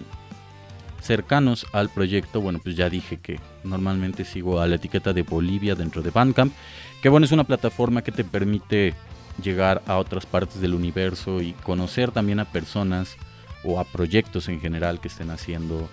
cercanos 1.01 1.65
al 1.73 1.89
proyecto, 1.89 2.41
bueno, 2.41 2.59
pues 2.63 2.75
ya 2.75 2.89
dije 2.89 3.17
que 3.17 3.39
normalmente 3.63 4.23
sigo 4.23 4.59
a 4.59 4.67
la 4.67 4.75
etiqueta 4.75 5.13
de 5.13 5.23
Bolivia 5.23 5.75
dentro 5.75 6.01
de 6.01 6.11
Bandcamp, 6.11 6.53
que 7.01 7.09
bueno, 7.09 7.25
es 7.25 7.31
una 7.31 7.43
plataforma 7.43 8.01
que 8.01 8.11
te 8.11 8.23
permite 8.23 8.93
llegar 9.41 9.81
a 9.87 9.97
otras 9.97 10.25
partes 10.25 10.61
del 10.61 10.73
universo 10.73 11.41
y 11.41 11.53
conocer 11.53 12.11
también 12.11 12.39
a 12.39 12.45
personas 12.45 13.17
o 13.63 13.79
a 13.79 13.83
proyectos 13.83 14.47
en 14.47 14.59
general 14.61 14.99
que 14.99 15.07
estén 15.07 15.31
haciendo 15.31 15.89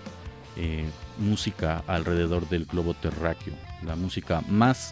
eh, 0.55 0.85
música 1.17 1.83
alrededor 1.87 2.47
del 2.49 2.65
globo 2.65 2.93
terráqueo. 2.93 3.53
La 3.85 3.95
música 3.95 4.41
más 4.47 4.91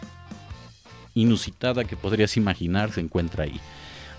inusitada 1.14 1.84
que 1.84 1.96
podrías 1.96 2.36
imaginar 2.36 2.92
se 2.92 3.00
encuentra 3.00 3.44
ahí. 3.44 3.60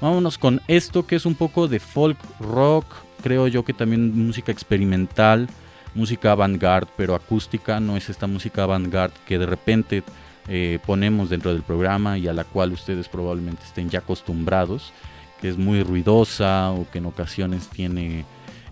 Vámonos 0.02 0.38
con 0.38 0.62
esto 0.68 1.06
que 1.06 1.16
es 1.16 1.26
un 1.26 1.36
poco 1.36 1.68
de 1.68 1.80
folk 1.80 2.18
rock, 2.40 2.86
creo 3.22 3.48
yo 3.48 3.64
que 3.64 3.74
también 3.74 4.18
música 4.26 4.52
experimental, 4.52 5.48
música 5.96 6.32
avant-garde, 6.32 6.92
pero 6.98 7.16
acústica, 7.16 7.80
no 7.80 7.98
es 7.98 8.10
esta 8.10 8.28
música 8.28 8.64
avant-garde 8.64 9.16
que 9.28 9.38
de 9.38 9.46
repente 9.46 10.04
eh, 10.48 10.80
ponemos 10.86 11.30
dentro 11.30 11.54
del 11.54 11.64
programa 11.64 12.18
y 12.18 12.28
a 12.28 12.34
la 12.34 12.44
cual 12.44 12.72
ustedes 12.72 13.08
probablemente 13.08 13.64
estén 13.64 13.90
ya 13.90 14.00
acostumbrados, 14.00 14.94
que 15.42 15.50
es 15.50 15.58
muy 15.58 15.84
ruidosa 15.84 16.72
o 16.72 16.90
que 16.90 16.98
en 16.98 17.06
ocasiones 17.06 17.68
tiene 17.70 18.26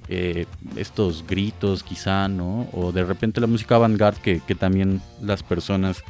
eh, 0.09 0.45
estos 0.75 1.25
gritos 1.27 1.83
quizá, 1.83 2.27
¿no? 2.27 2.67
O 2.73 2.91
de 2.91 3.03
repente 3.03 3.41
la 3.41 3.47
música 3.47 3.75
avant-garde 3.75 4.21
que, 4.21 4.39
que 4.39 4.55
también 4.55 5.01
las 5.21 5.43
personas 5.43 6.03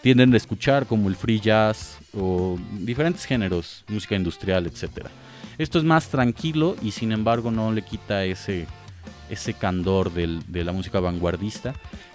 tienden 0.00 0.34
a 0.34 0.36
escuchar 0.36 0.86
como 0.86 1.08
el 1.08 1.16
free 1.16 1.40
jazz 1.40 2.01
o 2.16 2.58
diferentes 2.72 3.24
géneros, 3.24 3.84
música 3.88 4.16
industrial, 4.16 4.66
etcétera. 4.66 5.10
Esto 5.58 5.78
es 5.78 5.84
más 5.84 6.08
tranquilo 6.08 6.76
y 6.82 6.92
sin 6.92 7.12
embargo 7.12 7.50
no 7.50 7.72
le 7.72 7.82
quita 7.82 8.24
ese, 8.24 8.66
ese 9.28 9.54
candor 9.54 10.12
de 10.12 10.64
la 10.64 10.72
música 10.72 11.00
vanguardista 11.00 11.74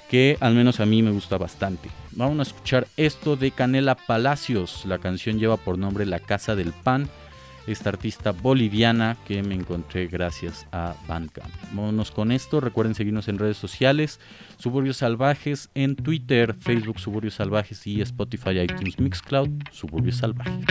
que 0.10 0.38
al 0.40 0.56
menos 0.56 0.80
a 0.80 0.86
mí 0.86 1.04
me 1.04 1.12
gusta 1.12 1.38
bastante. 1.38 1.90
Vamos 2.12 2.40
a 2.40 2.44
escuchar 2.44 2.88
esto 2.98 3.36
de 3.36 3.52
Canela 3.52 3.96
Palacios. 3.96 4.86
La 4.86 5.00
canción 5.00 5.38
lleva 5.38 5.58
por 5.58 5.78
nombre 5.78 6.06
La 6.06 6.20
Casa 6.20 6.56
del 6.56 6.72
Pan. 6.72 7.10
Esta 7.68 7.90
artista 7.90 8.32
boliviana 8.32 9.18
que 9.28 9.44
me 9.44 9.54
encontré 9.54 10.08
gracias 10.08 10.66
a 10.72 10.96
Bandcamp. 11.08 11.54
Vámonos 11.74 12.12
con 12.12 12.32
esto. 12.32 12.62
Recuerden 12.62 12.96
seguirnos 12.96 13.28
en 13.28 13.38
redes 13.38 13.58
sociales. 13.58 14.20
Suburbios 14.58 14.98
Salvajes 14.98 15.70
en 15.76 15.98
Twitter, 15.98 16.54
Facebook 16.54 17.00
Suburbios 17.00 17.36
Salvajes 17.36 17.86
y 17.86 18.02
Spotify, 18.02 18.62
iTunes, 18.62 18.98
Mixcloud. 19.00 19.50
Suburbios 19.72 20.16
Salvajes. 20.18 20.66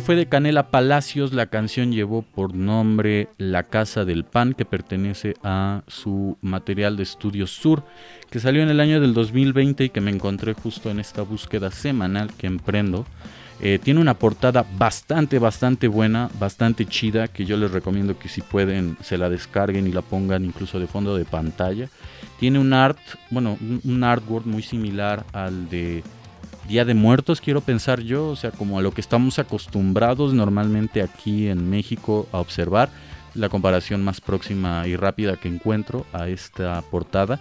Fue 0.00 0.16
de 0.16 0.26
Canela 0.26 0.70
Palacios, 0.70 1.32
la 1.32 1.46
canción 1.46 1.92
llevó 1.92 2.22
por 2.22 2.54
nombre 2.54 3.28
La 3.38 3.62
Casa 3.62 4.04
del 4.04 4.24
Pan, 4.24 4.54
que 4.54 4.64
pertenece 4.64 5.34
a 5.42 5.82
su 5.86 6.36
material 6.40 6.96
de 6.96 7.04
estudio 7.04 7.46
Sur, 7.46 7.84
que 8.30 8.40
salió 8.40 8.62
en 8.62 8.70
el 8.70 8.80
año 8.80 9.00
del 9.00 9.14
2020 9.14 9.84
y 9.84 9.88
que 9.90 10.00
me 10.00 10.10
encontré 10.10 10.54
justo 10.54 10.90
en 10.90 10.98
esta 10.98 11.22
búsqueda 11.22 11.70
semanal 11.70 12.32
que 12.34 12.46
emprendo. 12.46 13.06
Eh, 13.60 13.78
tiene 13.82 14.00
una 14.00 14.14
portada 14.14 14.66
bastante, 14.76 15.38
bastante 15.38 15.86
buena, 15.86 16.28
bastante 16.40 16.86
chida, 16.86 17.28
que 17.28 17.44
yo 17.44 17.56
les 17.56 17.70
recomiendo 17.70 18.18
que 18.18 18.28
si 18.28 18.40
pueden 18.42 18.96
se 19.02 19.16
la 19.16 19.30
descarguen 19.30 19.86
y 19.86 19.92
la 19.92 20.02
pongan 20.02 20.44
incluso 20.44 20.80
de 20.80 20.86
fondo 20.86 21.16
de 21.16 21.24
pantalla. 21.24 21.88
Tiene 22.40 22.58
un 22.58 22.72
art, 22.72 22.98
bueno, 23.30 23.56
un 23.84 24.04
artwork 24.04 24.44
muy 24.46 24.62
similar 24.62 25.24
al 25.32 25.68
de 25.68 26.02
Día 26.68 26.86
de 26.86 26.94
Muertos, 26.94 27.42
quiero 27.42 27.60
pensar 27.60 28.00
yo, 28.00 28.28
o 28.28 28.36
sea, 28.36 28.50
como 28.50 28.78
a 28.78 28.82
lo 28.82 28.92
que 28.92 29.02
estamos 29.02 29.38
acostumbrados 29.38 30.32
normalmente 30.32 31.02
aquí 31.02 31.48
en 31.48 31.68
México 31.68 32.26
a 32.32 32.38
observar, 32.38 32.88
la 33.34 33.48
comparación 33.48 34.02
más 34.02 34.20
próxima 34.20 34.86
y 34.86 34.96
rápida 34.96 35.36
que 35.36 35.48
encuentro 35.48 36.06
a 36.12 36.28
esta 36.28 36.80
portada, 36.82 37.40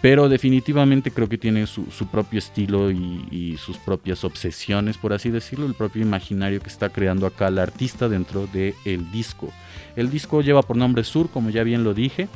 pero 0.00 0.28
definitivamente 0.28 1.10
creo 1.12 1.28
que 1.28 1.38
tiene 1.38 1.66
su, 1.66 1.84
propio 2.10 2.38
estilo 2.38 2.90
y, 2.90 3.56
sus 3.58 3.78
propias 3.78 4.24
obsesiones, 4.24 4.98
por 4.98 5.12
así 5.12 5.30
decirlo, 5.30 5.66
el 5.66 5.74
propio 5.74 6.02
imaginario 6.02 6.60
que 6.60 6.68
está 6.68 6.88
creando 6.88 7.26
acá 7.26 7.48
el 7.48 7.58
artista 7.58 8.08
dentro 8.08 8.46
del 8.48 8.74
el 8.84 9.10
disco. 9.12 9.52
El 9.94 10.10
disco 10.10 10.42
lleva 10.42 10.62
por 10.62 10.76
nombre 10.76 11.04
Sur, 11.04 11.30
como 11.30 11.50
ya 11.50 11.62
bien 11.62 11.84
lo 11.84 11.94
dije, 11.94 12.28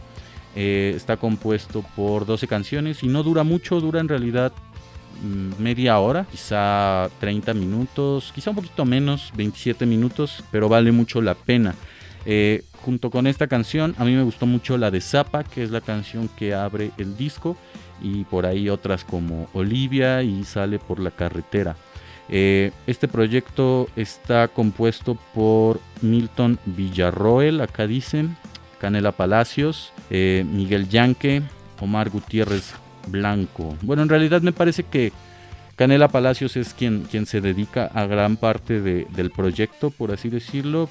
eh, 0.56 0.92
está 0.94 1.16
compuesto 1.16 1.84
por 1.94 2.26
12 2.26 2.46
canciones 2.46 3.02
y 3.02 3.08
no 3.08 3.22
dura 3.22 3.44
mucho, 3.44 3.80
dura 3.80 4.00
en 4.00 4.08
realidad 4.08 4.52
media 5.22 5.98
hora, 5.98 6.26
quizá 6.30 7.08
30 7.20 7.54
minutos, 7.54 8.32
quizá 8.34 8.50
un 8.50 8.56
poquito 8.56 8.84
menos, 8.84 9.32
27 9.36 9.86
minutos, 9.86 10.42
pero 10.50 10.68
vale 10.68 10.92
mucho 10.92 11.20
la 11.20 11.34
pena. 11.34 11.74
Eh, 12.26 12.64
junto 12.82 13.10
con 13.10 13.26
esta 13.26 13.46
canción, 13.46 13.94
a 13.98 14.04
mí 14.04 14.12
me 14.12 14.22
gustó 14.22 14.46
mucho 14.46 14.78
la 14.78 14.90
de 14.90 15.00
Zapa, 15.00 15.44
que 15.44 15.62
es 15.62 15.70
la 15.70 15.80
canción 15.80 16.28
que 16.36 16.54
abre 16.54 16.90
el 16.98 17.16
disco, 17.16 17.56
y 18.02 18.24
por 18.24 18.46
ahí 18.46 18.68
otras 18.68 19.04
como 19.04 19.48
Olivia 19.52 20.22
y 20.22 20.44
Sale 20.44 20.78
por 20.78 21.00
la 21.00 21.10
carretera. 21.10 21.76
Eh, 22.28 22.70
este 22.86 23.08
proyecto 23.08 23.88
está 23.96 24.48
compuesto 24.48 25.18
por 25.34 25.80
Milton 26.00 26.58
Villarroel, 26.64 27.60
acá 27.60 27.86
dicen, 27.86 28.36
Canela 28.80 29.12
Palacios, 29.12 29.92
eh, 30.10 30.46
Miguel 30.48 30.88
Yanque, 30.88 31.42
Omar 31.80 32.08
Gutiérrez 32.10 32.74
blanco. 33.08 33.76
Bueno, 33.82 34.02
en 34.02 34.08
realidad 34.08 34.42
me 34.42 34.52
parece 34.52 34.84
que 34.84 35.12
Canela 35.76 36.08
Palacios 36.08 36.56
es 36.56 36.74
quien, 36.74 37.02
quien 37.02 37.26
se 37.26 37.40
dedica 37.40 37.86
a 37.86 38.06
gran 38.06 38.36
parte 38.36 38.80
del 38.80 39.30
proyecto, 39.30 39.90
por 39.90 40.12
así 40.12 40.28
decirlo, 40.28 40.88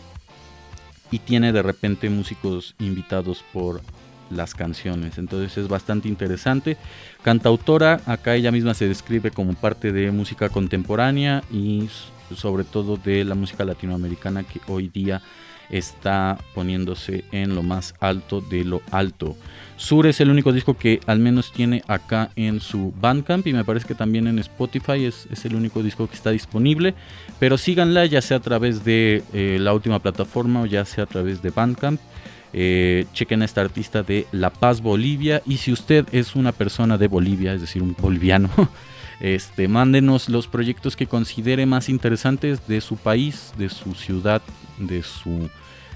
y 1.12 1.20
tiene 1.20 1.52
de 1.52 1.62
repente 1.62 2.10
músicos 2.10 2.76
invitados 2.80 3.44
por 3.54 3.82
las 4.30 4.54
canciones. 4.54 5.18
Entonces 5.18 5.58
es 5.58 5.68
bastante 5.68 6.08
interesante. 6.08 6.78
Cantautora, 7.22 8.02
acá 8.06 8.36
ella 8.36 8.52
misma 8.52 8.74
se 8.74 8.88
describe 8.88 9.32
como 9.32 9.54
parte 9.54 9.92
de 9.92 10.12
música 10.12 10.50
contemporánea 10.50 11.44
y 11.52 11.90
sobre 12.36 12.64
todo 12.64 12.98
de 12.98 13.26
la 13.26 13.36
música 13.36 13.66
latinoamericana 13.66 14.44
que 14.44 14.62
hoy 14.68 14.88
día 14.88 15.22
está 15.70 16.38
poniéndose 16.54 17.24
en 17.32 17.56
lo 17.56 17.64
más 17.64 17.96
alto 18.00 18.42
de 18.42 18.64
lo 18.64 18.82
alto. 18.92 19.36
Sur 19.80 20.08
es 20.08 20.20
el 20.20 20.30
único 20.30 20.52
disco 20.52 20.76
que 20.76 21.00
al 21.06 21.20
menos 21.20 21.54
tiene 21.54 21.84
acá 21.88 22.32
en 22.36 22.60
su 22.60 22.94
Bandcamp 23.00 23.48
y 23.48 23.54
me 23.54 23.64
parece 23.64 23.88
que 23.88 23.96
también 23.96 24.28
en 24.28 24.38
Spotify 24.40 25.06
es, 25.06 25.28
el 25.46 25.56
único 25.56 25.82
disco 25.82 26.08
que 26.08 26.16
está 26.16 26.32
disponible. 26.32 26.96
Pero 27.40 27.58
síganla 27.58 28.06
ya 28.06 28.22
sea 28.22 28.38
a 28.38 28.42
través 28.42 28.84
de 28.84 29.24
eh, 29.34 29.58
la 29.60 29.74
última 29.74 30.00
plataforma 30.00 30.64
o 30.64 30.66
ya 30.66 30.84
sea 30.84 31.06
a 31.06 31.08
través 31.08 31.42
de 31.42 31.52
Bandcamp. 31.52 32.02
Eh, 32.52 33.06
chequen 33.14 33.42
a 33.42 33.46
esta 33.46 33.62
artista 33.62 34.04
de 34.04 34.28
La 34.34 34.50
Paz, 34.50 34.82
Bolivia. 34.82 35.42
Y 35.46 35.58
si 35.58 35.72
usted 35.72 36.06
es 36.12 36.36
una 36.36 36.52
persona 36.52 36.98
de 36.98 37.08
Bolivia, 37.08 37.54
es 37.54 37.62
decir, 37.62 37.82
un 37.82 37.96
boliviano, 37.98 38.50
este, 39.22 39.70
mándenos 39.70 40.28
los 40.28 40.48
proyectos 40.48 40.98
que 40.98 41.08
considere 41.08 41.66
más 41.66 41.88
interesantes 41.88 42.68
de 42.68 42.82
su 42.82 42.98
país, 42.98 43.54
de 43.58 43.70
su 43.70 43.94
ciudad, 43.94 44.42
de 44.78 45.04
su 45.04 45.50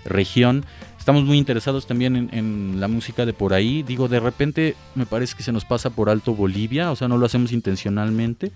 región. 0.05 0.65
Estamos 0.97 1.23
muy 1.23 1.37
interesados 1.37 1.85
también 1.85 2.29
en, 2.31 2.79
la 2.79 2.87
música 2.87 3.25
de 3.25 3.33
por 3.33 3.53
ahí. 3.53 3.83
Digo, 3.83 4.07
de 4.07 4.19
repente 4.19 4.75
me 4.95 5.05
parece 5.05 5.35
que 5.35 5.43
se 5.43 5.51
nos 5.51 5.65
pasa 5.65 5.89
por 5.89 6.09
alto 6.09 6.33
Bolivia, 6.33 6.91
o 6.91 6.95
sea, 6.95 7.07
no 7.07 7.17
lo 7.17 7.25
hacemos 7.25 7.51
intencionalmente, 7.51 8.51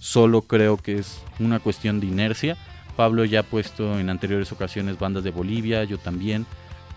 solo 0.00 0.42
creo 0.42 0.76
que 0.76 0.98
es 0.98 1.22
una 1.38 1.60
cuestión 1.60 2.00
de 2.00 2.06
inercia. 2.06 2.56
Pablo 2.96 3.24
ya 3.24 3.40
ha 3.40 3.44
puesto 3.44 3.98
en 3.98 4.10
anteriores 4.10 4.50
ocasiones 4.52 4.98
bandas 4.98 5.24
de 5.24 5.30
Bolivia, 5.30 5.84
yo 5.84 5.96
también, 5.96 6.44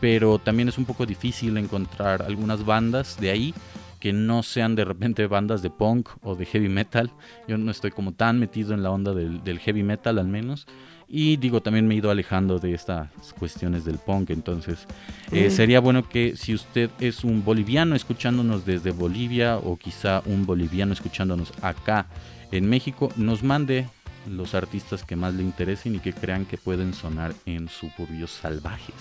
pero 0.02 0.40
también 0.40 0.70
es 0.70 0.78
un 0.78 0.86
poco 0.86 1.06
difícil 1.06 1.58
encontrar 1.58 2.24
algunas 2.24 2.66
bandas 2.66 3.18
de 3.20 3.30
ahí 3.30 3.54
que 4.00 4.14
no 4.14 4.44
sean 4.44 4.76
de 4.76 4.86
repente 4.86 5.26
bandas 5.28 5.62
de 5.62 5.70
punk 5.70 6.10
o 6.22 6.36
de 6.36 6.46
heavy 6.46 6.70
metal. 6.70 7.12
Yo 7.48 7.58
no 7.58 7.72
estoy 7.72 7.92
como 7.92 8.12
tan 8.12 8.40
metido 8.40 8.74
en 8.74 8.84
la 8.84 8.92
onda 8.92 9.14
del 9.14 9.60
heavy 9.60 9.84
metal 9.84 10.20
al 10.20 10.28
menos. 10.28 10.68
Y 11.08 11.38
digo, 11.38 11.62
también 11.62 11.88
me 11.88 11.94
he 11.94 11.98
ido 11.98 12.10
alejando 12.10 12.60
de 12.60 12.74
estas 12.74 13.10
cuestiones 13.38 13.86
del 13.86 14.00
punk. 14.00 14.32
Entonces, 14.32 14.88
eh, 15.32 15.50
sería 15.50 15.80
bueno 15.80 16.08
que 16.10 16.36
si 16.36 16.54
usted 16.54 16.90
es 17.00 17.24
un 17.24 17.44
boliviano 17.44 17.96
escuchándonos 17.96 18.66
desde 18.66 18.92
Bolivia 18.92 19.58
o 19.58 19.78
quizá 19.78 20.24
un 20.26 20.46
boliviano 20.46 20.94
escuchándonos 20.94 21.54
acá 21.62 22.08
en 22.52 22.68
México, 22.68 23.12
nos 23.18 23.44
mande 23.44 23.88
los 24.30 24.56
artistas 24.56 25.04
que 25.04 25.16
más 25.16 25.34
le 25.36 25.44
interesen 25.44 25.96
y 25.96 26.00
que 26.00 26.14
crean 26.14 26.46
que 26.46 26.58
pueden 26.58 26.94
sonar 26.94 27.34
en 27.46 27.70
suburbios 27.70 28.32
salvajes. 28.32 28.96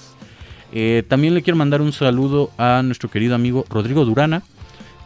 Eh, 0.73 1.05
también 1.09 1.35
le 1.35 1.43
quiero 1.43 1.57
mandar 1.57 1.81
un 1.81 1.93
saludo 1.93 2.51
a 2.59 2.83
nuestro 2.85 3.11
querido 3.11 3.35
amigo 3.35 3.65
Rodrigo 3.71 4.05
Durana, 4.05 4.43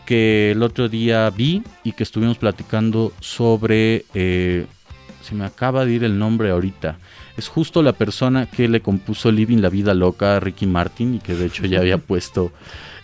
que 0.07 0.53
el 0.53 0.63
otro 0.63 0.89
día 0.89 1.29
vi 1.31 1.63
y 1.85 1.93
que 1.93 2.03
estuvimos 2.03 2.39
platicando 2.39 3.13
sobre 3.21 4.07
eh, 4.15 4.67
se 5.29 5.35
me 5.35 5.45
acaba 5.45 5.85
de 5.85 5.93
ir 5.93 6.05
el 6.05 6.19
nombre 6.19 6.51
ahorita. 6.51 6.97
Es 7.37 7.49
justo 7.49 7.83
la 7.83 7.93
persona 7.93 8.47
que 8.47 8.67
le 8.67 8.81
compuso 8.81 9.31
Living 9.31 9.59
la 9.59 9.69
Vida 9.69 9.93
Loca 9.93 10.37
a 10.37 10.41
Ricky 10.41 10.67
Martin 10.67 11.15
y 11.15 11.19
que 11.19 11.35
de 11.35 11.47
hecho 11.47 11.67
ya 11.67 11.81
había 11.81 11.99
puesto 12.11 12.53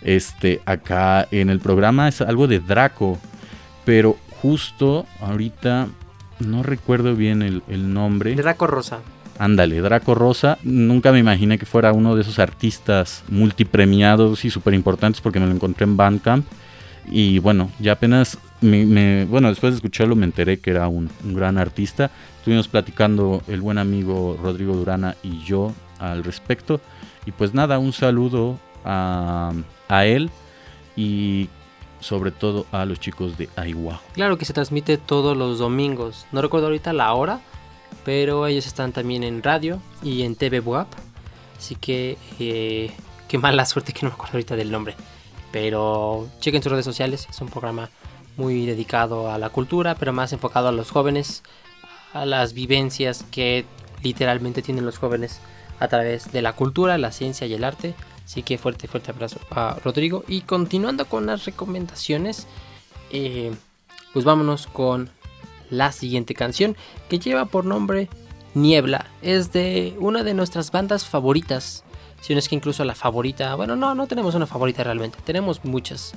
este 0.01 0.61
acá 0.65 1.27
en 1.31 1.49
el 1.49 1.59
programa. 1.59 2.07
Es 2.07 2.21
algo 2.21 2.47
de 2.47 2.59
Draco. 2.59 3.19
Pero 3.85 4.17
justo 4.41 5.05
ahorita 5.21 5.87
no 6.39 6.63
recuerdo 6.63 7.15
bien 7.15 7.43
el, 7.43 7.61
el 7.67 7.93
nombre. 7.93 8.33
Draco 8.33 8.65
Rosa. 8.65 8.99
Ándale, 9.37 9.81
Draco 9.81 10.15
Rosa. 10.15 10.57
Nunca 10.63 11.11
me 11.11 11.19
imaginé 11.19 11.59
que 11.59 11.67
fuera 11.67 11.93
uno 11.93 12.15
de 12.15 12.23
esos 12.23 12.39
artistas 12.39 13.23
multipremiados 13.29 14.45
y 14.45 14.49
súper 14.49 14.73
importantes 14.73 15.21
porque 15.21 15.39
me 15.39 15.45
lo 15.45 15.51
encontré 15.51 15.83
en 15.83 15.95
Bandcamp. 15.95 16.45
Y 17.07 17.37
bueno, 17.37 17.69
ya 17.79 17.91
apenas 17.91 18.39
me, 18.65 19.25
bueno, 19.25 19.49
después 19.49 19.73
de 19.73 19.77
escucharlo 19.77 20.15
me 20.15 20.25
enteré 20.25 20.59
que 20.59 20.71
era 20.71 20.87
un, 20.87 21.09
gran 21.23 21.57
artista. 21.57 22.11
Estuvimos 22.37 22.67
platicando 22.67 23.41
el 23.47 23.61
buen 23.61 23.77
amigo 23.77 24.37
Rodrigo 24.41 24.75
Durana 24.75 25.15
y 25.23 25.43
yo 25.43 25.73
al 25.99 26.23
respecto. 26.23 26.81
Y 27.25 27.31
pues 27.31 27.53
nada, 27.53 27.79
un 27.79 27.93
saludo 27.93 28.59
a, 28.83 29.53
a 29.87 30.05
él 30.05 30.29
y 30.95 31.49
sobre 31.99 32.31
todo 32.31 32.67
a 32.71 32.85
los 32.85 32.99
chicos 32.99 33.37
de 33.37 33.49
Aiwa. 33.55 33.99
Claro 34.13 34.37
que 34.37 34.45
se 34.45 34.53
transmite 34.53 34.97
todos 34.97 35.35
los 35.35 35.57
domingos. 35.57 36.27
No 36.31 36.41
recuerdo 36.41 36.67
ahorita 36.67 36.93
la 36.93 37.13
hora, 37.13 37.39
pero 38.03 38.45
ellos 38.45 38.67
están 38.67 38.91
también 38.91 39.23
en 39.23 39.41
radio 39.41 39.81
y 40.03 40.21
en 40.21 40.35
TV 40.35 40.59
WAP. 40.59 40.87
Así 41.57 41.75
que 41.75 42.17
eh, 42.39 42.91
qué 43.27 43.37
mala 43.37 43.65
suerte 43.65 43.93
que 43.93 44.01
no 44.03 44.09
me 44.09 44.13
acuerdo 44.13 44.33
ahorita 44.33 44.55
del 44.55 44.71
nombre. 44.71 44.95
Pero 45.51 46.27
chequen 46.41 46.61
sus 46.61 46.71
redes 46.71 46.85
sociales, 46.85 47.27
es 47.29 47.41
un 47.41 47.47
programa 47.47 47.89
muy 48.37 48.65
dedicado 48.65 49.31
a 49.31 49.37
la 49.37 49.49
cultura, 49.49 49.95
pero 49.95 50.13
más 50.13 50.33
enfocado 50.33 50.67
a 50.67 50.71
los 50.71 50.91
jóvenes, 50.91 51.43
a 52.13 52.25
las 52.25 52.53
vivencias 52.53 53.25
que 53.31 53.65
literalmente 54.03 54.61
tienen 54.61 54.85
los 54.85 54.97
jóvenes 54.97 55.39
a 55.79 55.87
través 55.87 56.31
de 56.31 56.41
la 56.41 56.53
cultura, 56.53 56.97
la 56.97 57.11
ciencia 57.11 57.47
y 57.47 57.53
el 57.53 57.63
arte. 57.63 57.95
Así 58.23 58.41
que 58.41 58.57
fuerte, 58.57 58.87
fuerte 58.87 59.11
abrazo 59.11 59.39
a 59.51 59.77
Rodrigo. 59.83 60.23
Y 60.27 60.41
continuando 60.41 61.05
con 61.05 61.27
las 61.27 61.45
recomendaciones, 61.45 62.47
eh, 63.11 63.53
pues 64.13 64.25
vámonos 64.25 64.67
con 64.67 65.09
la 65.69 65.91
siguiente 65.91 66.33
canción 66.33 66.75
que 67.09 67.19
lleva 67.19 67.45
por 67.45 67.65
nombre 67.65 68.09
Niebla. 68.53 69.05
Es 69.21 69.51
de 69.51 69.95
una 69.99 70.23
de 70.23 70.33
nuestras 70.33 70.71
bandas 70.71 71.05
favoritas. 71.05 71.83
Si 72.21 72.33
no 72.33 72.39
es 72.39 72.49
que 72.49 72.55
incluso 72.55 72.83
la 72.83 72.95
favorita. 72.95 73.53
Bueno, 73.55 73.75
no, 73.75 73.93
no 73.93 74.07
tenemos 74.07 74.33
una 74.33 74.47
favorita 74.47 74.83
realmente. 74.83 75.19
Tenemos 75.23 75.63
muchas 75.63 76.13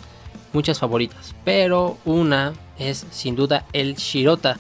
muchas 0.53 0.79
favoritas, 0.79 1.35
pero 1.45 1.99
una 2.05 2.55
es 2.79 3.07
sin 3.11 3.37
duda 3.37 3.67
el 3.73 3.97
Shirota. 3.97 4.59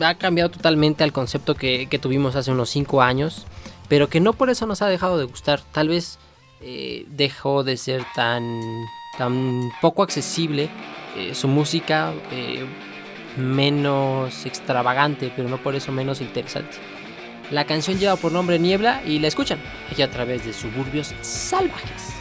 Ha 0.00 0.14
cambiado 0.14 0.50
totalmente 0.50 1.04
al 1.04 1.12
concepto 1.12 1.54
que, 1.54 1.86
tuvimos 2.00 2.36
hace 2.36 2.50
unos 2.50 2.70
5 2.70 3.02
años, 3.02 3.46
pero 3.88 4.08
que 4.08 4.20
no 4.20 4.32
por 4.32 4.50
eso 4.50 4.66
nos 4.66 4.82
ha 4.82 4.86
dejado 4.86 5.18
de 5.18 5.24
gustar. 5.24 5.60
Tal 5.72 5.88
vez 5.88 6.18
eh, 6.60 7.04
dejó 7.08 7.64
de 7.64 7.76
ser 7.76 8.04
tan, 8.14 8.60
tan 9.16 9.70
poco 9.80 10.02
accesible 10.02 10.68
eh, 11.16 11.34
su 11.34 11.48
música, 11.48 12.12
eh, 12.30 12.64
menos 13.36 14.46
extravagante, 14.46 15.32
pero 15.34 15.48
no 15.48 15.58
por 15.58 15.74
eso 15.74 15.90
menos 15.92 16.20
interesante. 16.20 16.76
La 17.50 17.64
canción 17.64 17.98
lleva 17.98 18.16
por 18.16 18.30
nombre 18.30 18.58
Niebla 18.58 19.02
y 19.06 19.18
la 19.18 19.28
escuchan 19.28 19.58
aquí 19.90 20.02
a 20.02 20.10
través 20.10 20.44
de 20.44 20.52
suburbios 20.52 21.14
salvajes. 21.22 22.17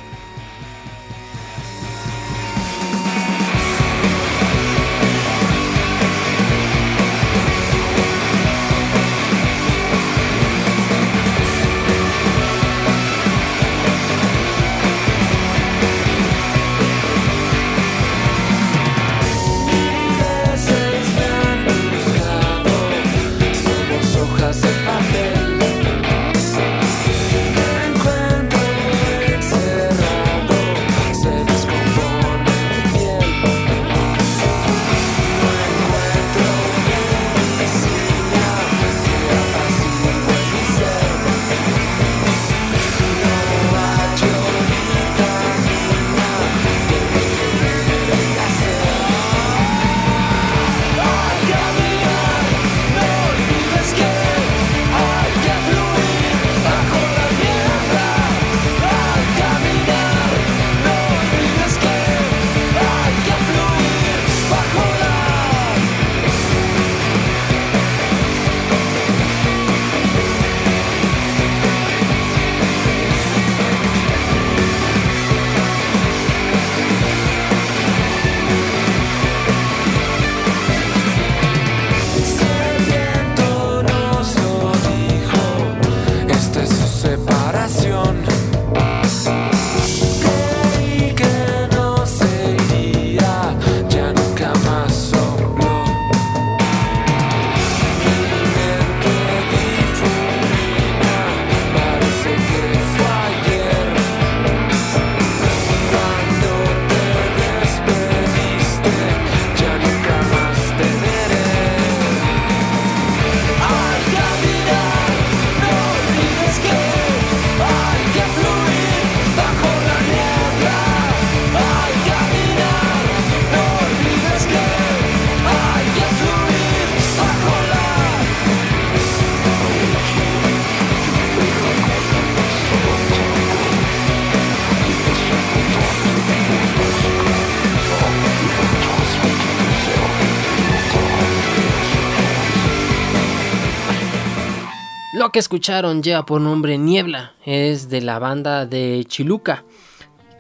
Que 145.38 145.42
escucharon 145.42 146.02
lleva 146.02 146.26
por 146.26 146.42
nombre 146.42 146.80
Niebla, 146.80 147.34
es 147.46 147.90
de 147.90 148.02
la 148.02 148.18
banda 148.18 148.66
de 148.66 149.06
Chiluca, 149.08 149.66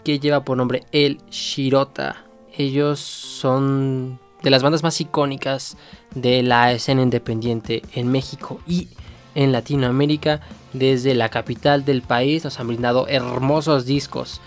que 0.04 0.18
lleva 0.18 0.44
por 0.44 0.58
nombre 0.58 0.86
El 0.92 1.20
Shirota. 1.30 2.24
Ellos 2.58 3.00
son 3.00 4.20
de 4.42 4.50
las 4.50 4.64
bandas 4.64 4.82
más 4.82 5.00
icónicas 5.00 5.78
de 6.16 6.42
la 6.42 6.72
escena 6.72 7.04
independiente 7.04 7.84
en 7.94 8.08
México 8.12 8.60
y 8.66 8.88
en 9.36 9.52
Latinoamérica. 9.52 10.42
Desde 10.74 11.14
la 11.14 11.30
capital 11.30 11.86
del 11.86 12.02
país 12.02 12.44
nos 12.44 12.60
han 12.60 12.66
brindado 12.66 13.08
hermosos 13.08 13.86
discos, 13.86 14.42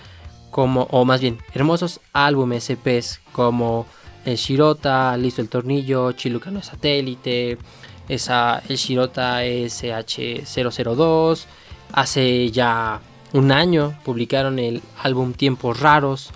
como, 0.51 0.89
o 0.91 1.05
más 1.05 1.21
bien, 1.21 1.39
hermosos 1.55 2.01
álbumes 2.13 2.69
EPs 2.71 3.21
como 3.31 3.87
El 4.25 4.35
Shirota, 4.35 5.17
Listo 5.17 5.43
el 5.43 5.49
Tornillo, 5.49 6.11
Chiluca 6.11 6.51
no 6.51 6.59
es 6.59 6.67
satélite, 6.67 7.57
esa, 8.11 8.63
el 8.69 8.77
Shirota 8.77 9.43
SH002. 9.45 11.47
Hace 11.93 12.51
ya 12.51 13.01
un 13.33 13.53
año 13.53 13.95
publicaron 14.05 14.59
el 14.59 14.83
álbum 15.03 15.33
Tiempos 15.33 15.81
Raros 15.81 16.31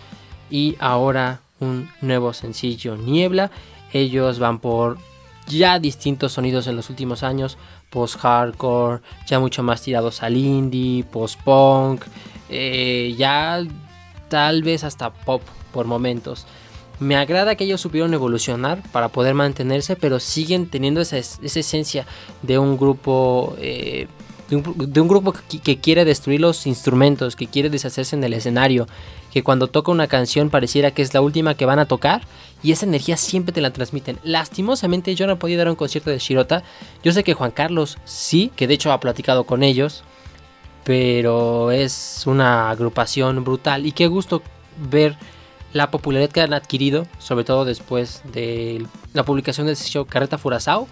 y 0.51 0.77
ahora 0.79 1.41
un 1.61 1.91
nuevo 2.01 2.33
sencillo 2.33 2.97
Niebla. 2.97 3.51
Ellos 3.93 4.39
van 4.39 4.61
por 4.61 4.97
ya 5.47 5.79
distintos 5.79 6.33
sonidos 6.33 6.67
en 6.69 6.77
los 6.77 6.89
últimos 6.91 7.23
años, 7.23 7.57
post-hardcore, 7.91 9.03
ya 9.27 9.39
mucho 9.41 9.63
más 9.63 9.83
tirados 9.83 10.23
al 10.23 10.37
indie, 10.37 11.05
post-punk, 11.05 12.03
eh, 12.49 13.15
ya 13.19 13.63
tal 14.29 14.63
vez 14.63 14.85
hasta 14.85 15.13
pop 15.13 15.43
por 15.73 15.87
momentos. 15.87 16.47
Me 17.01 17.17
agrada 17.17 17.57
que 17.57 17.65
ellos 17.65 17.81
supieron 17.81 18.15
evolucionar 18.15 18.83
para 18.93 19.09
poder 19.09 19.35
mantenerse, 19.35 19.97
pero 19.97 20.21
siguen 20.21 20.69
teniendo 20.69 21.01
esa, 21.01 21.19
es- 21.19 21.39
esa 21.43 21.61
esencia 21.61 22.07
de 22.43 22.59
un 22.59 22.77
grupo, 22.77 23.57
eh, 23.59 24.07
de, 24.49 25.01
un, 25.01 25.09
grupo 25.09 25.33
que, 25.33 25.79
quiere 25.81 26.05
destruir 26.05 26.41
los 26.41 26.67
instrumentos, 26.67 27.35
que 27.35 27.47
quiere 27.47 27.71
deshacerse 27.71 28.15
en 28.15 28.23
el 28.23 28.35
escenario, 28.35 28.87
que 29.33 29.43
cuando 29.43 29.67
toca 29.67 29.91
una 29.91 30.07
canción 30.07 30.51
pareciera 30.51 30.93
que 30.93 31.03
es 31.03 31.13
la 31.15 31.21
última 31.21 31.57
que 31.57 31.67
van 31.67 31.79
a 31.79 31.87
tocar 31.87 32.23
y 32.63 32.71
esa 32.71 32.87
energía 32.87 33.17
siempre 33.17 33.53
te 33.53 33.61
la 33.61 33.73
transmiten. 33.73 34.19
Lastimosamente 34.23 35.15
yo 35.15 35.27
no 35.27 35.39
podido 35.39 35.59
dar 35.59 35.71
un 35.71 35.77
concierto 35.77 36.11
de 36.11 36.19
Shirota. 36.19 36.63
Yo 37.03 37.13
sé 37.13 37.25
que 37.25 37.35
Juan 37.35 37.51
Carlos 37.51 37.99
sí, 38.05 38.53
que 38.55 38.69
de 38.69 38.75
hecho 38.75 38.93
ha 38.93 39.01
platicado 39.01 39.45
con 39.45 39.63
ellos, 39.63 40.05
pero 40.85 41.73
es 41.73 42.23
una 42.27 42.71
agrupación 42.71 43.43
brutal 43.43 43.87
y 43.87 43.93
qué 43.93 44.07
gusto 44.07 44.43
ver 44.91 45.17
la 45.75 45.91
popularidad 45.91 46.31
que 46.31 46.41
han 46.41 46.55
adquirido, 46.55 47.07
sobre 47.19 47.45
todo 47.45 47.65
después 47.65 48.23
de 48.33 48.87
la 49.13 49.25
publicación 49.25 49.67
del 49.67 49.77
show 49.77 50.07
Carreta 50.07 50.39
Furazao, 50.39 50.87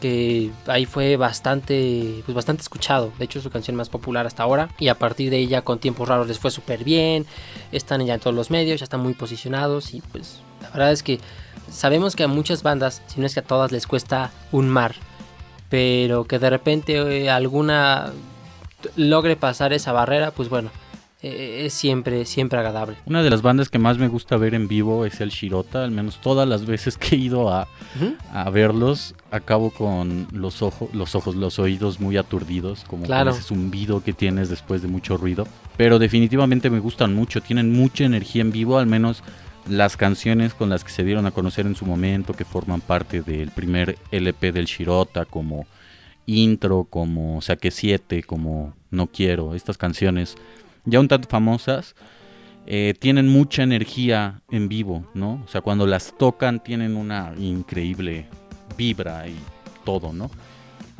que 0.00 0.50
ahí 0.66 0.86
fue 0.86 1.16
bastante, 1.16 2.22
pues 2.24 2.34
bastante 2.34 2.62
escuchado. 2.62 3.12
De 3.18 3.26
hecho, 3.26 3.38
es 3.38 3.44
su 3.44 3.50
canción 3.50 3.76
más 3.76 3.90
popular 3.90 4.26
hasta 4.26 4.42
ahora. 4.42 4.70
Y 4.78 4.88
a 4.88 4.98
partir 4.98 5.30
de 5.30 5.38
ella, 5.38 5.62
con 5.62 5.78
tiempos 5.78 6.08
raros, 6.08 6.26
les 6.26 6.38
fue 6.38 6.50
súper 6.50 6.82
bien. 6.82 7.26
Están 7.72 8.04
ya 8.04 8.14
en 8.14 8.20
todos 8.20 8.34
los 8.34 8.50
medios, 8.50 8.80
ya 8.80 8.84
están 8.84 9.00
muy 9.00 9.12
posicionados. 9.12 9.92
Y 9.94 10.00
pues, 10.00 10.40
la 10.62 10.70
verdad 10.70 10.92
es 10.92 11.02
que 11.02 11.20
sabemos 11.70 12.16
que 12.16 12.24
a 12.24 12.28
muchas 12.28 12.62
bandas, 12.62 13.02
si 13.06 13.20
no 13.20 13.26
es 13.26 13.34
que 13.34 13.40
a 13.40 13.44
todas, 13.44 13.70
les 13.70 13.86
cuesta 13.86 14.32
un 14.50 14.68
mar. 14.68 14.94
Pero 15.68 16.24
que 16.24 16.38
de 16.38 16.50
repente 16.50 16.94
eh, 16.94 17.30
alguna 17.30 18.12
logre 18.96 19.36
pasar 19.36 19.72
esa 19.74 19.92
barrera, 19.92 20.30
pues 20.30 20.48
bueno, 20.48 20.70
eh, 21.22 21.62
es 21.66 21.72
siempre, 21.74 22.24
siempre 22.24 22.58
agradable. 22.58 22.96
Una 23.06 23.22
de 23.22 23.30
las 23.30 23.42
bandas 23.42 23.68
que 23.68 23.78
más 23.78 23.98
me 23.98 24.08
gusta 24.08 24.36
ver 24.36 24.54
en 24.54 24.66
vivo 24.68 25.06
es 25.06 25.20
el 25.20 25.30
Shirota, 25.30 25.84
al 25.84 25.90
menos 25.92 26.20
todas 26.20 26.48
las 26.48 26.66
veces 26.66 26.98
que 26.98 27.14
he 27.14 27.18
ido 27.18 27.48
a, 27.52 27.68
a 28.32 28.50
verlos, 28.50 29.14
acabo 29.30 29.70
con 29.70 30.26
los 30.32 30.62
ojos, 30.62 30.88
los 30.94 31.14
ojos, 31.14 31.34
los 31.36 31.58
oídos 31.58 32.00
muy 32.00 32.16
aturdidos, 32.16 32.84
como 32.86 33.04
Claro. 33.06 33.30
con 33.30 33.38
ese 33.38 33.48
zumbido 33.48 34.02
que 34.02 34.12
tienes 34.12 34.48
después 34.48 34.82
de 34.82 34.88
mucho 34.88 35.16
ruido. 35.16 35.46
Pero 35.76 35.98
definitivamente 35.98 36.70
me 36.70 36.80
gustan 36.80 37.14
mucho, 37.14 37.40
tienen 37.40 37.72
mucha 37.72 38.04
energía 38.04 38.42
en 38.42 38.52
vivo, 38.52 38.78
al 38.78 38.86
menos 38.86 39.22
las 39.68 39.96
canciones 39.96 40.54
con 40.54 40.68
las 40.70 40.82
que 40.82 40.90
se 40.90 41.04
dieron 41.04 41.24
a 41.26 41.30
conocer 41.30 41.66
en 41.66 41.76
su 41.76 41.86
momento, 41.86 42.32
que 42.34 42.44
forman 42.44 42.80
parte 42.80 43.22
del 43.22 43.50
primer 43.52 43.96
LP 44.10 44.50
del 44.50 44.64
Shirota, 44.66 45.24
como 45.24 45.66
Intro, 46.26 46.84
como 46.88 47.40
Saque 47.42 47.70
7, 47.70 48.22
como 48.22 48.74
No 48.90 49.06
Quiero, 49.08 49.54
estas 49.54 49.78
canciones 49.78 50.36
ya 50.84 51.00
un 51.00 51.08
tanto 51.08 51.28
famosas, 51.28 51.94
eh, 52.66 52.94
tienen 52.98 53.28
mucha 53.28 53.62
energía 53.62 54.42
en 54.50 54.68
vivo, 54.68 55.04
¿no? 55.14 55.42
O 55.44 55.48
sea, 55.48 55.60
cuando 55.60 55.86
las 55.86 56.16
tocan 56.16 56.62
tienen 56.62 56.96
una 56.96 57.34
increíble 57.36 58.26
vibra 58.76 59.28
y 59.28 59.36
todo, 59.84 60.12
¿no? 60.12 60.30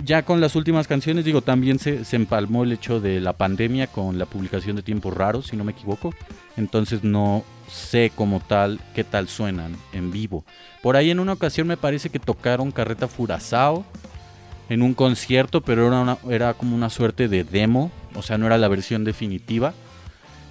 ya 0.05 0.25
con 0.25 0.41
las 0.41 0.57
últimas 0.57 0.89
canciones, 0.89 1.25
digo, 1.25 1.43
también 1.43 1.79
se, 1.79 2.05
se 2.05 2.17
empalmó 2.17 2.65
el 2.65 2.73
hecho 2.73 3.01
de 3.01 3.21
la 3.21 3.35
pandemia 3.35 3.87
con 3.87 4.19
la 4.19 4.27
publicación 4.27 4.77
de 4.77 4.83
Tiempos 4.83 5.15
Raros, 5.15 5.47
si 5.47 5.57
no 5.57 5.65
me 5.65 5.73
equivoco. 5.73 6.15
Entonces 6.57 7.05
no 7.05 7.45
sé 7.69 8.11
como 8.15 8.41
tal 8.41 8.81
qué 8.95 9.05
tal 9.05 9.29
suenan 9.29 9.77
en 9.93 10.11
vivo. 10.11 10.45
Por 10.83 10.97
ahí 10.97 11.11
en 11.11 11.21
una 11.21 11.33
ocasión 11.33 11.67
me 11.67 11.77
parece 11.77 12.11
que 12.11 12.19
tocaron 12.19 12.73
Carreta 12.73 13.09
Furazao 13.09 13.85
en 14.69 14.83
un 14.83 14.95
concierto, 14.95 15.61
pero 15.61 15.87
era, 15.89 16.01
una- 16.01 16.19
era 16.31 16.55
como 16.55 16.75
una 16.77 16.91
suerte 16.91 17.29
de 17.29 17.45
demo, 17.45 17.91
o 18.15 18.23
sea, 18.23 18.39
no 18.39 18.47
era 18.47 18.59
la 18.59 18.69
versión 18.69 19.05
definitiva. 19.05 19.75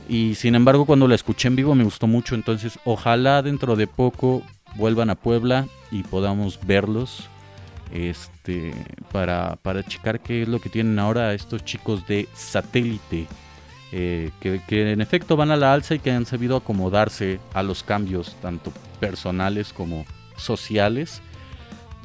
Y 0.09 0.35
sin 0.35 0.55
embargo, 0.55 0.85
cuando 0.85 1.07
la 1.07 1.15
escuché 1.15 1.47
en 1.47 1.55
vivo 1.55 1.75
me 1.75 1.83
gustó 1.83 2.07
mucho, 2.07 2.35
entonces 2.35 2.77
ojalá 2.85 3.41
dentro 3.41 3.75
de 3.75 3.87
poco 3.87 4.43
vuelvan 4.75 5.09
a 5.09 5.15
Puebla 5.15 5.67
y 5.91 6.03
podamos 6.03 6.59
verlos 6.65 7.27
este 7.93 8.73
para, 9.11 9.57
para 9.61 9.83
checar 9.83 10.19
qué 10.21 10.43
es 10.43 10.47
lo 10.47 10.59
que 10.59 10.69
tienen 10.69 10.97
ahora 10.99 11.33
estos 11.33 11.63
chicos 11.65 12.07
de 12.07 12.27
satélite. 12.33 13.27
eh, 13.93 14.31
que, 14.39 14.61
en 14.91 15.01
efecto 15.01 15.35
van 15.35 15.51
a 15.51 15.57
la 15.57 15.73
alza 15.73 15.95
y 15.95 15.99
que 15.99 16.11
han 16.11 16.25
sabido 16.25 16.55
acomodarse 16.55 17.39
a 17.53 17.61
los 17.63 17.83
cambios, 17.83 18.35
tanto 18.41 18.71
personales 19.01 19.73
como 19.73 20.05
sociales 20.37 21.21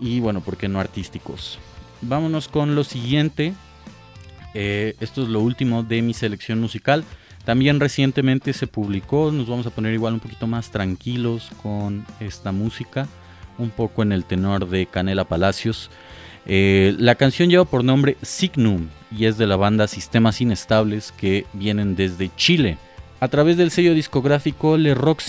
y 0.01 0.19
bueno, 0.21 0.41
¿por 0.41 0.57
qué 0.57 0.67
no 0.69 0.81
artísticos? 0.81 1.59
Vámonos 2.03 2.49
con 2.49 2.75
lo 2.75 2.85
siguiente. 2.85 3.55
Eh, 4.55 4.95
esto 5.01 5.23
es 5.23 5.29
lo 5.29 5.41
último 5.41 5.83
de 5.83 6.03
mi 6.03 6.15
selección 6.15 6.61
musical. 6.61 7.05
También 7.45 7.79
recientemente 7.79 8.53
se 8.53 8.67
publicó, 8.67 9.31
nos 9.31 9.49
vamos 9.49 9.67
a 9.67 9.71
poner 9.71 9.95
igual 9.95 10.15
un 10.15 10.21
poquito 10.21 10.47
más 10.49 10.71
tranquilos 10.71 11.51
con 11.63 12.05
esta 12.19 12.51
música, 12.51 13.07
un 13.57 13.71
poco 13.71 14.03
en 14.03 14.11
el 14.11 14.25
tenor 14.25 14.69
de 14.69 14.87
Canela 14.87 15.25
Palacios. 15.25 15.91
Eh, 16.47 16.95
la 16.99 17.15
canción 17.15 17.49
lleva 17.49 17.65
por 17.65 17.85
nombre 17.85 18.17
Signum 18.23 18.89
y 19.17 19.27
es 19.27 19.39
de 19.39 19.47
la 19.47 19.57
banda 19.57 19.87
Sistemas 19.87 20.41
Inestables 20.41 21.13
que 21.17 21.47
vienen 21.53 21.95
desde 21.95 22.31
Chile. 22.35 22.79
A 23.21 23.29
través 23.29 23.57
del 23.57 23.71
sello 23.71 23.95
discográfico 23.95 24.77
Le 24.77 24.95
Rock 24.95 25.21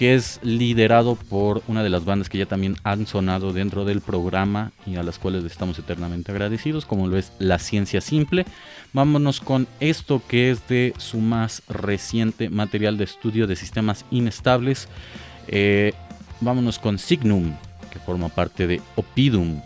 que 0.00 0.14
es 0.14 0.40
liderado 0.42 1.14
por 1.14 1.62
una 1.68 1.82
de 1.82 1.90
las 1.90 2.06
bandas 2.06 2.30
que 2.30 2.38
ya 2.38 2.46
también 2.46 2.76
han 2.84 3.06
sonado 3.06 3.52
dentro 3.52 3.84
del 3.84 4.00
programa 4.00 4.72
y 4.86 4.96
a 4.96 5.02
las 5.02 5.18
cuales 5.18 5.42
le 5.42 5.48
estamos 5.50 5.78
eternamente 5.78 6.32
agradecidos, 6.32 6.86
como 6.86 7.06
lo 7.06 7.18
es 7.18 7.32
La 7.38 7.58
Ciencia 7.58 8.00
Simple. 8.00 8.46
Vámonos 8.94 9.42
con 9.42 9.68
esto 9.78 10.22
que 10.26 10.50
es 10.50 10.66
de 10.68 10.94
su 10.96 11.18
más 11.18 11.62
reciente 11.68 12.48
material 12.48 12.96
de 12.96 13.04
estudio 13.04 13.46
de 13.46 13.56
sistemas 13.56 14.06
inestables. 14.10 14.88
Eh, 15.48 15.92
vámonos 16.40 16.78
con 16.78 16.98
Signum, 16.98 17.52
que 17.92 17.98
forma 17.98 18.30
parte 18.30 18.66
de 18.66 18.80
Opidum. 18.96 19.60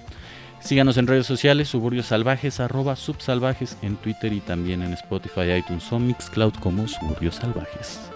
Síganos 0.59 0.97
en 0.97 1.07
redes 1.07 1.29
sociales, 1.29 1.68
Suburbios 1.68 2.07
Salvajes, 2.07 2.59
arroba 2.59 2.97
subsalvajes 2.97 3.79
en 3.83 3.94
Twitter 3.94 4.33
y 4.33 4.40
también 4.40 4.83
en 4.83 4.94
Spotify, 4.94 5.53
iTunes 5.59 5.92
o 5.92 6.01
Mixcloud 6.01 6.55
como 6.55 6.88
Suburbios 6.88 7.37
Salvajes. 7.37 8.13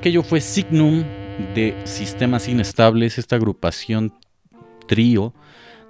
Aquello 0.00 0.22
fue 0.22 0.40
Signum 0.40 1.04
de 1.54 1.76
Sistemas 1.84 2.48
Inestables, 2.48 3.18
esta 3.18 3.36
agrupación 3.36 4.14
trío 4.88 5.34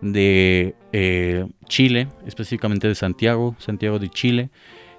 de 0.01 0.75
eh, 0.91 1.47
Chile, 1.69 2.09
específicamente 2.27 2.89
de 2.89 2.97
Santiago, 2.97 3.55
Santiago 3.61 4.01
de 4.01 4.11
Chile, 4.11 4.51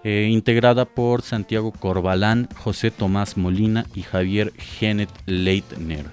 eh, 0.06 0.30
integrada 0.32 0.86
por 0.86 1.24
Santiago 1.24 1.74
Corbalán, 1.74 2.48
José 2.56 2.90
Tomás 2.90 3.36
Molina 3.36 3.86
y 3.94 4.04
Javier 4.04 4.54
Genet 4.54 5.10
Leitner. 5.26 6.06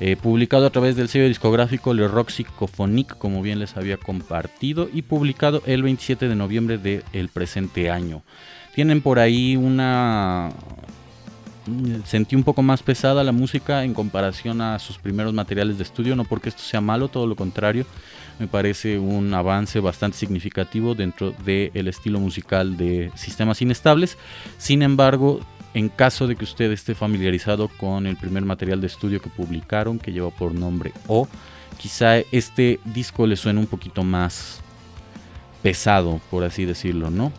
Eh, 0.00 0.16
publicado 0.16 0.64
a 0.64 0.70
través 0.70 0.96
del 0.96 1.10
sello 1.10 1.28
discográfico 1.28 1.92
Le 1.92 2.08
Rock 2.08 2.30
Psychophonique, 2.30 3.16
como 3.18 3.42
bien 3.42 3.58
les 3.58 3.76
había 3.76 3.98
compartido, 3.98 4.88
y 4.90 5.02
publicado 5.02 5.62
el 5.66 5.82
27 5.82 6.26
de 6.26 6.36
noviembre 6.36 6.78
del 6.78 7.28
presente 7.28 7.90
año. 7.90 8.22
Tienen 8.74 9.02
por 9.02 9.18
ahí 9.18 9.56
una... 9.56 10.48
Sentí 12.04 12.36
un 12.36 12.42
poco 12.42 12.62
más 12.62 12.82
pesada 12.82 13.22
la 13.22 13.32
música 13.32 13.84
en 13.84 13.94
comparación 13.94 14.60
a 14.60 14.78
sus 14.78 14.98
primeros 14.98 15.34
materiales 15.34 15.76
de 15.76 15.84
estudio, 15.84 16.16
no 16.16 16.24
porque 16.24 16.48
esto 16.48 16.62
sea 16.62 16.80
malo, 16.80 17.08
todo 17.08 17.26
lo 17.26 17.36
contrario, 17.36 17.84
me 18.38 18.46
parece 18.46 18.98
un 18.98 19.32
avance 19.34 19.78
bastante 19.80 20.16
significativo 20.16 20.94
dentro 20.94 21.32
del 21.44 21.88
estilo 21.88 22.18
musical 22.18 22.76
de 22.76 23.12
Sistemas 23.14 23.60
Inestables. 23.60 24.16
Sin 24.56 24.82
embargo, 24.82 25.40
en 25.74 25.88
caso 25.88 26.26
de 26.26 26.36
que 26.36 26.44
usted 26.44 26.72
esté 26.72 26.94
familiarizado 26.94 27.68
con 27.68 28.06
el 28.06 28.16
primer 28.16 28.44
material 28.44 28.80
de 28.80 28.86
estudio 28.86 29.20
que 29.20 29.28
publicaron, 29.28 29.98
que 29.98 30.12
lleva 30.12 30.30
por 30.30 30.54
nombre 30.54 30.92
O, 31.06 31.28
quizá 31.78 32.18
este 32.32 32.80
disco 32.84 33.26
le 33.26 33.36
suene 33.36 33.60
un 33.60 33.66
poquito 33.66 34.02
más 34.02 34.60
pesado, 35.62 36.20
por 36.30 36.44
así 36.44 36.64
decirlo, 36.64 37.10
¿no? 37.10 37.32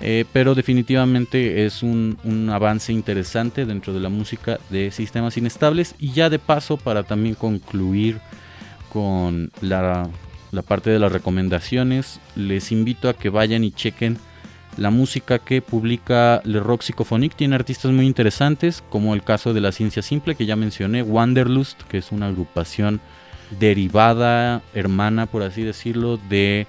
Eh, 0.00 0.24
pero 0.32 0.54
definitivamente 0.54 1.66
es 1.66 1.82
un, 1.82 2.18
un, 2.22 2.50
avance 2.50 2.92
interesante 2.92 3.66
dentro 3.66 3.92
de 3.92 3.98
la 3.98 4.08
música 4.08 4.60
de 4.70 4.90
sistemas 4.92 5.36
inestables. 5.36 5.94
Y 5.98 6.12
ya 6.12 6.30
de 6.30 6.38
paso 6.38 6.76
para 6.76 7.02
también 7.02 7.34
concluir 7.34 8.20
con 8.90 9.50
la, 9.60 10.08
la 10.52 10.62
parte 10.62 10.90
de 10.90 10.98
las 10.98 11.12
recomendaciones 11.12 12.20
les 12.36 12.70
invito 12.72 13.08
a 13.08 13.14
que 13.14 13.28
vayan 13.28 13.64
y 13.64 13.72
chequen 13.72 14.18
la 14.78 14.90
música 14.90 15.40
que 15.40 15.60
publica 15.60 16.40
Le 16.44 16.60
Rock 16.60 16.82
Psychophonique 16.82 17.34
tiene 17.36 17.56
artistas 17.56 17.90
muy 17.90 18.06
interesantes, 18.06 18.82
como 18.88 19.12
el 19.12 19.24
caso 19.24 19.52
de 19.52 19.60
la 19.60 19.72
ciencia 19.72 20.02
simple 20.02 20.36
que 20.36 20.46
ya 20.46 20.54
mencioné, 20.54 21.02
Wanderlust, 21.02 21.82
que 21.82 21.98
es 21.98 22.12
una 22.12 22.28
agrupación 22.28 23.00
derivada, 23.58 24.62
hermana, 24.74 25.26
por 25.26 25.42
así 25.42 25.64
decirlo, 25.64 26.16
de 26.28 26.68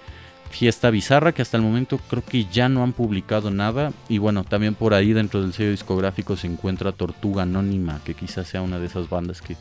Fiesta 0.50 0.90
Bizarra, 0.90 1.32
que 1.32 1.42
hasta 1.42 1.58
el 1.58 1.64
momento 1.64 2.00
creo 2.10 2.24
que 2.24 2.46
ya 2.46 2.70
no 2.70 2.84
han 2.84 2.94
publicado 2.94 3.52
nada. 3.52 3.92
Y 4.08 4.18
bueno, 4.18 4.44
también 4.44 4.76
por 4.76 4.94
ahí 4.94 5.14
dentro 5.14 5.42
del 5.42 5.54
sello 5.54 5.72
discográfico 5.72 6.36
se 6.36 6.48
encuentra 6.48 6.92
Tortuga 6.92 7.44
Anónima, 7.44 8.02
que 8.04 8.14
quizás 8.16 8.48
sea 8.48 8.62
una 8.62 8.80
de 8.80 8.88
esas 8.88 9.10
bandas 9.10 9.42
que 9.42 9.56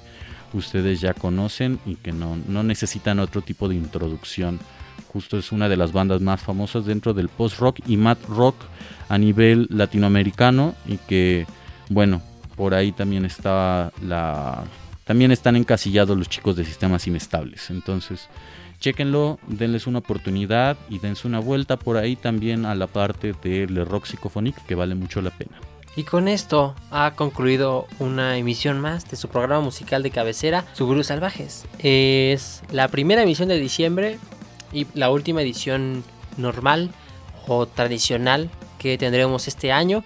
ustedes 0.52 1.00
ya 1.00 1.14
conocen 1.14 1.78
y 1.84 1.96
que 1.96 2.12
no, 2.12 2.36
no 2.48 2.62
necesitan 2.62 3.18
otro 3.18 3.42
tipo 3.42 3.68
de 3.68 3.74
introducción 3.74 4.58
justo 5.12 5.38
es 5.38 5.52
una 5.52 5.68
de 5.68 5.76
las 5.76 5.92
bandas 5.92 6.20
más 6.20 6.40
famosas 6.40 6.84
dentro 6.84 7.14
del 7.14 7.28
post-rock 7.28 7.80
y 7.86 7.96
mat 7.96 8.18
rock 8.28 8.56
a 9.08 9.18
nivel 9.18 9.66
latinoamericano 9.70 10.74
y 10.86 10.98
que, 10.98 11.46
bueno, 11.88 12.22
por 12.56 12.74
ahí 12.74 12.92
también 12.92 13.24
está 13.24 13.92
la... 14.02 14.64
También 15.04 15.32
están 15.32 15.56
encasillados 15.56 16.18
los 16.18 16.28
chicos 16.28 16.56
de 16.56 16.66
sistemas 16.66 17.06
inestables. 17.06 17.70
Entonces, 17.70 18.28
chequenlo, 18.80 19.38
denles 19.46 19.86
una 19.86 19.98
oportunidad 19.98 20.76
y 20.88 20.98
dense 20.98 21.26
una 21.26 21.40
vuelta 21.40 21.76
por 21.76 21.96
ahí 21.96 22.16
también 22.16 22.66
a 22.66 22.74
la 22.74 22.86
parte 22.86 23.34
del 23.42 23.84
rock 23.86 24.06
psicophonic 24.06 24.64
que 24.66 24.74
vale 24.74 24.94
mucho 24.94 25.20
la 25.20 25.30
pena. 25.30 25.58
Y 25.96 26.04
con 26.04 26.28
esto 26.28 26.76
ha 26.90 27.14
concluido 27.14 27.86
una 27.98 28.36
emisión 28.36 28.80
más 28.80 29.10
de 29.10 29.16
su 29.16 29.28
programa 29.28 29.60
musical 29.60 30.02
de 30.02 30.10
cabecera, 30.10 30.64
Suburbios 30.74 31.08
Salvajes. 31.08 31.66
Es 31.80 32.62
la 32.70 32.86
primera 32.88 33.22
emisión 33.22 33.48
de 33.48 33.58
diciembre, 33.58 34.18
y 34.72 34.86
la 34.94 35.10
última 35.10 35.42
edición 35.42 36.04
normal 36.36 36.90
o 37.46 37.66
tradicional 37.66 38.50
que 38.78 38.98
tendremos 38.98 39.48
este 39.48 39.72
año. 39.72 40.04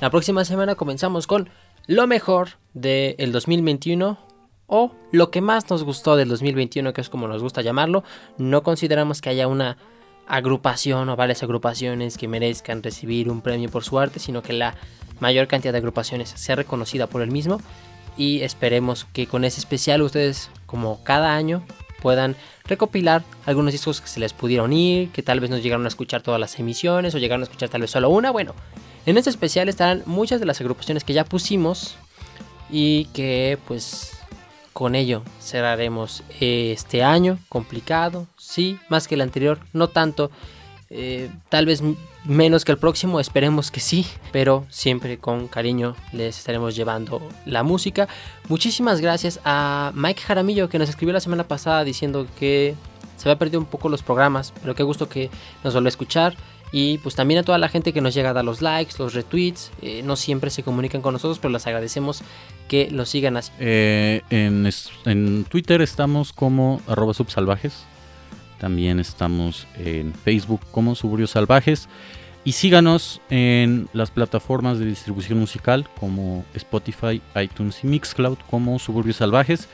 La 0.00 0.10
próxima 0.10 0.44
semana 0.44 0.74
comenzamos 0.74 1.26
con 1.26 1.48
lo 1.86 2.06
mejor 2.06 2.50
del 2.74 3.32
2021 3.32 4.18
o 4.74 4.90
lo 5.10 5.30
que 5.30 5.42
más 5.42 5.68
nos 5.68 5.84
gustó 5.84 6.16
del 6.16 6.30
2021, 6.30 6.94
que 6.94 7.02
es 7.02 7.10
como 7.10 7.28
nos 7.28 7.42
gusta 7.42 7.60
llamarlo. 7.60 8.04
No 8.38 8.62
consideramos 8.62 9.20
que 9.20 9.28
haya 9.28 9.46
una 9.46 9.76
agrupación 10.26 11.10
o 11.10 11.14
varias 11.14 11.42
agrupaciones 11.42 12.16
que 12.16 12.26
merezcan 12.26 12.82
recibir 12.82 13.28
un 13.28 13.42
premio 13.42 13.68
por 13.68 13.84
su 13.84 13.98
arte, 13.98 14.18
sino 14.18 14.42
que 14.42 14.54
la 14.54 14.74
mayor 15.20 15.46
cantidad 15.46 15.72
de 15.72 15.78
agrupaciones 15.78 16.30
sea 16.30 16.56
reconocida 16.56 17.06
por 17.06 17.20
el 17.20 17.30
mismo. 17.30 17.60
Y 18.16 18.40
esperemos 18.40 19.06
que 19.12 19.26
con 19.26 19.44
ese 19.44 19.60
especial 19.60 20.00
ustedes, 20.00 20.48
como 20.64 21.04
cada 21.04 21.34
año, 21.34 21.62
puedan 22.00 22.34
recopilar 22.64 23.24
algunos 23.44 23.72
discos 23.72 24.00
que 24.00 24.08
se 24.08 24.20
les 24.20 24.32
pudieron 24.32 24.72
ir, 24.72 25.10
que 25.10 25.22
tal 25.22 25.38
vez 25.40 25.50
no 25.50 25.58
llegaron 25.58 25.84
a 25.84 25.88
escuchar 25.88 26.22
todas 26.22 26.40
las 26.40 26.58
emisiones 26.58 27.14
o 27.14 27.18
llegaron 27.18 27.42
a 27.42 27.44
escuchar 27.44 27.68
tal 27.68 27.82
vez 27.82 27.90
solo 27.90 28.08
una. 28.08 28.30
Bueno, 28.30 28.54
en 29.04 29.18
este 29.18 29.28
especial 29.28 29.68
estarán 29.68 30.02
muchas 30.06 30.40
de 30.40 30.46
las 30.46 30.62
agrupaciones 30.62 31.04
que 31.04 31.12
ya 31.12 31.26
pusimos 31.26 31.96
y 32.70 33.04
que 33.12 33.58
pues 33.68 34.21
con 34.72 34.94
ello 34.94 35.22
cerraremos 35.40 36.22
este 36.40 37.02
año 37.02 37.38
complicado, 37.48 38.26
sí, 38.38 38.78
más 38.88 39.08
que 39.08 39.14
el 39.14 39.20
anterior, 39.20 39.58
no 39.72 39.88
tanto, 39.88 40.30
eh, 40.90 41.30
tal 41.48 41.66
vez 41.66 41.82
menos 42.24 42.64
que 42.64 42.72
el 42.72 42.78
próximo, 42.78 43.20
esperemos 43.20 43.70
que 43.70 43.80
sí, 43.80 44.06
pero 44.30 44.64
siempre 44.70 45.18
con 45.18 45.48
cariño 45.48 45.96
les 46.12 46.38
estaremos 46.38 46.76
llevando 46.76 47.20
la 47.46 47.62
música. 47.62 48.08
Muchísimas 48.48 49.00
gracias 49.00 49.40
a 49.44 49.92
Mike 49.94 50.22
Jaramillo 50.22 50.68
que 50.68 50.78
nos 50.78 50.88
escribió 50.88 51.12
la 51.12 51.20
semana 51.20 51.44
pasada 51.44 51.84
diciendo 51.84 52.26
que 52.38 52.74
se 53.16 53.28
había 53.28 53.38
perdido 53.38 53.60
un 53.60 53.66
poco 53.66 53.88
los 53.88 54.02
programas, 54.02 54.52
pero 54.60 54.74
qué 54.74 54.82
gusto 54.82 55.08
que 55.08 55.30
nos 55.62 55.74
vuelva 55.74 55.88
a 55.88 55.90
escuchar. 55.90 56.36
Y 56.74 56.96
pues 56.98 57.14
también 57.14 57.38
a 57.38 57.42
toda 57.42 57.58
la 57.58 57.68
gente 57.68 57.92
que 57.92 58.00
nos 58.00 58.14
llega 58.14 58.30
a 58.30 58.32
dar 58.32 58.46
los 58.46 58.62
likes, 58.62 58.94
los 58.98 59.12
retweets. 59.12 59.70
Eh, 59.82 60.02
no 60.02 60.16
siempre 60.16 60.48
se 60.48 60.62
comunican 60.62 61.02
con 61.02 61.12
nosotros, 61.12 61.38
pero 61.38 61.52
les 61.52 61.66
agradecemos 61.66 62.22
que 62.66 62.90
lo 62.90 63.04
sigan 63.04 63.36
así. 63.36 63.52
Eh, 63.60 64.22
en, 64.30 65.44
Twitter 65.44 65.82
estamos 65.82 66.32
como 66.32 66.80
arroba 66.86 67.12
subsalvajes. 67.12 67.84
También 68.58 68.98
estamos 69.00 69.66
en 69.76 70.14
Facebook 70.14 70.62
como 70.70 70.94
Suburbios 70.94 71.32
Salvajes. 71.32 71.88
Y 72.44 72.52
síganos 72.52 73.20
en 73.28 73.88
las 73.92 74.10
plataformas 74.10 74.78
de 74.78 74.86
distribución 74.86 75.38
musical 75.38 75.86
como 76.00 76.44
Spotify, 76.54 77.20
iTunes 77.40 77.84
y 77.84 77.86
Mixcloud 77.86 78.38
como 78.50 78.78
Suburbios 78.78 79.16
Salvajes. 79.16 79.68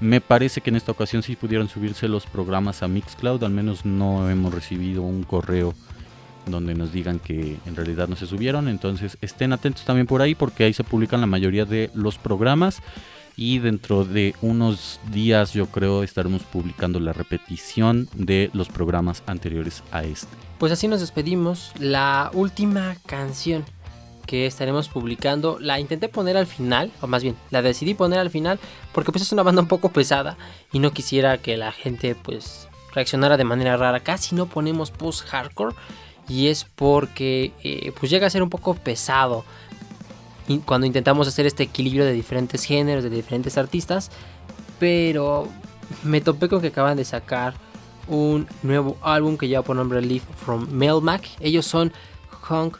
Me 0.00 0.20
parece 0.20 0.60
que 0.60 0.70
en 0.70 0.76
esta 0.76 0.92
ocasión 0.92 1.22
sí 1.22 1.34
pudieron 1.34 1.68
subirse 1.68 2.08
los 2.08 2.26
programas 2.26 2.82
a 2.82 2.88
Mixcloud, 2.88 3.42
al 3.42 3.52
menos 3.52 3.84
no 3.84 4.28
hemos 4.30 4.52
recibido 4.52 5.02
un 5.02 5.22
correo 5.22 5.74
donde 6.46 6.74
nos 6.74 6.92
digan 6.92 7.18
que 7.18 7.58
en 7.66 7.76
realidad 7.76 8.08
no 8.08 8.16
se 8.16 8.26
subieron. 8.26 8.68
Entonces 8.68 9.18
estén 9.20 9.52
atentos 9.52 9.84
también 9.84 10.06
por 10.06 10.22
ahí 10.22 10.34
porque 10.34 10.64
ahí 10.64 10.72
se 10.72 10.84
publican 10.84 11.20
la 11.20 11.26
mayoría 11.26 11.64
de 11.64 11.90
los 11.94 12.18
programas. 12.18 12.80
Y 13.36 13.60
dentro 13.60 14.04
de 14.04 14.34
unos 14.42 15.00
días 15.10 15.54
yo 15.54 15.66
creo 15.66 16.02
estaremos 16.02 16.42
publicando 16.42 17.00
la 17.00 17.12
repetición 17.12 18.08
de 18.14 18.50
los 18.52 18.68
programas 18.68 19.22
anteriores 19.26 19.82
a 19.90 20.04
este. 20.04 20.28
Pues 20.58 20.70
así 20.72 20.86
nos 20.86 21.00
despedimos. 21.00 21.72
La 21.78 22.30
última 22.34 22.96
canción 23.06 23.64
que 24.26 24.46
estaremos 24.46 24.88
publicando 24.88 25.58
la 25.60 25.80
intenté 25.80 26.08
poner 26.08 26.36
al 26.36 26.46
final, 26.46 26.92
o 27.00 27.06
más 27.06 27.22
bien 27.22 27.36
la 27.50 27.62
decidí 27.62 27.94
poner 27.94 28.18
al 28.18 28.30
final 28.30 28.58
porque 28.92 29.12
pues 29.12 29.22
es 29.22 29.32
una 29.32 29.42
banda 29.42 29.62
un 29.62 29.68
poco 29.68 29.90
pesada 29.90 30.36
y 30.72 30.78
no 30.78 30.92
quisiera 30.92 31.38
que 31.38 31.56
la 31.56 31.72
gente 31.72 32.14
pues 32.14 32.68
reaccionara 32.94 33.36
de 33.36 33.44
manera 33.44 33.76
rara. 33.76 34.00
Casi 34.00 34.34
no 34.34 34.46
ponemos 34.46 34.90
post 34.90 35.26
hardcore 35.26 35.74
y 36.28 36.48
es 36.48 36.64
porque 36.64 37.52
eh, 37.62 37.92
pues 37.98 38.10
llega 38.10 38.26
a 38.26 38.30
ser 38.30 38.42
un 38.42 38.50
poco 38.50 38.74
pesado 38.74 39.44
cuando 40.64 40.86
intentamos 40.86 41.28
hacer 41.28 41.46
este 41.46 41.62
equilibrio 41.62 42.04
de 42.04 42.12
diferentes 42.12 42.64
géneros, 42.64 43.04
de 43.04 43.10
diferentes 43.10 43.56
artistas, 43.56 44.10
pero 44.78 45.48
me 46.02 46.20
topé 46.20 46.48
con 46.48 46.60
que 46.60 46.68
acaban 46.68 46.96
de 46.96 47.04
sacar 47.04 47.54
un 48.08 48.46
nuevo 48.62 48.96
álbum 49.02 49.36
que 49.36 49.48
lleva 49.48 49.62
por 49.62 49.76
nombre 49.76 50.02
Live 50.02 50.24
from 50.36 50.68
Melmac. 50.70 51.28
Ellos 51.40 51.66
son 51.66 51.92
Hong 52.42 52.72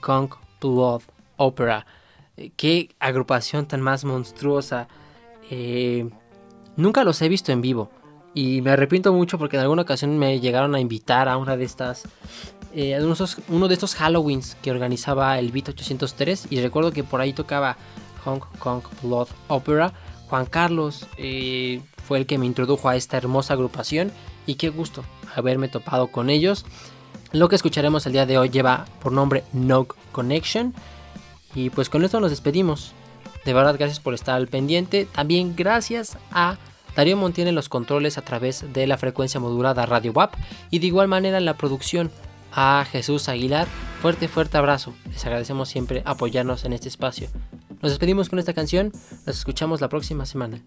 Kong 0.00 0.30
Blood 0.60 1.02
Opera. 1.36 1.86
Eh, 2.36 2.50
qué 2.56 2.90
agrupación 2.98 3.66
tan 3.66 3.80
más 3.80 4.04
monstruosa. 4.04 4.88
Eh, 5.50 6.08
nunca 6.76 7.04
los 7.04 7.20
he 7.22 7.28
visto 7.28 7.52
en 7.52 7.60
vivo. 7.60 7.90
Y 8.34 8.62
me 8.62 8.70
arrepiento 8.70 9.12
mucho 9.12 9.38
porque 9.38 9.56
en 9.56 9.62
alguna 9.62 9.82
ocasión 9.82 10.16
me 10.18 10.38
llegaron 10.38 10.74
a 10.74 10.80
invitar 10.80 11.28
a 11.28 11.36
una 11.36 11.56
de 11.56 11.64
estas 11.64 12.04
eh, 12.74 12.98
uno 13.48 13.68
de 13.68 13.74
estos 13.74 13.94
Halloweens 13.94 14.56
que 14.62 14.70
organizaba 14.70 15.38
el 15.38 15.52
Beat 15.52 15.70
803 15.70 16.48
y 16.50 16.60
recuerdo 16.60 16.92
que 16.92 17.04
por 17.04 17.20
ahí 17.20 17.32
tocaba 17.32 17.76
Hong 18.24 18.40
Kong 18.58 18.82
Blood 19.02 19.28
Opera. 19.48 19.92
Juan 20.28 20.46
Carlos 20.46 21.06
eh, 21.16 21.80
fue 22.04 22.18
el 22.18 22.26
que 22.26 22.38
me 22.38 22.46
introdujo 22.46 22.88
a 22.88 22.96
esta 22.96 23.16
hermosa 23.16 23.54
agrupación 23.54 24.12
y 24.46 24.56
qué 24.56 24.68
gusto 24.68 25.04
haberme 25.34 25.68
topado 25.68 26.08
con 26.08 26.28
ellos. 26.30 26.66
Lo 27.32 27.48
que 27.48 27.56
escucharemos 27.56 28.06
el 28.06 28.12
día 28.12 28.26
de 28.26 28.38
hoy 28.38 28.50
lleva 28.50 28.86
por 29.00 29.12
nombre 29.12 29.44
No 29.52 29.86
Connection 30.12 30.74
y 31.54 31.70
pues 31.70 31.88
con 31.88 32.04
esto 32.04 32.20
nos 32.20 32.30
despedimos 32.30 32.92
De 33.44 33.54
verdad, 33.54 33.76
gracias 33.78 34.00
por 34.00 34.14
estar 34.14 34.36
al 34.36 34.48
pendiente. 34.48 35.06
También 35.06 35.54
gracias 35.56 36.18
a 36.30 36.58
Darío 36.94 37.16
Montiel 37.16 37.48
en 37.48 37.54
los 37.54 37.68
controles 37.68 38.18
a 38.18 38.22
través 38.22 38.72
de 38.72 38.86
la 38.86 38.98
frecuencia 38.98 39.40
modulada 39.40 39.86
Radio 39.86 40.12
WAP 40.12 40.34
y 40.70 40.80
de 40.80 40.86
igual 40.88 41.08
manera 41.08 41.38
en 41.38 41.44
la 41.44 41.56
producción 41.56 42.10
a 42.52 42.84
Jesús 42.90 43.28
Aguilar. 43.28 43.66
Fuerte, 44.00 44.28
fuerte 44.28 44.58
abrazo. 44.58 44.94
Les 45.10 45.24
agradecemos 45.24 45.68
siempre 45.68 46.02
apoyarnos 46.04 46.64
en 46.64 46.72
este 46.72 46.88
espacio. 46.88 47.28
Nos 47.82 47.92
despedimos 47.92 48.28
con 48.28 48.38
esta 48.38 48.54
canción. 48.54 48.92
Nos 49.26 49.38
escuchamos 49.38 49.80
la 49.80 49.88
próxima 49.88 50.26
semana. 50.26 50.60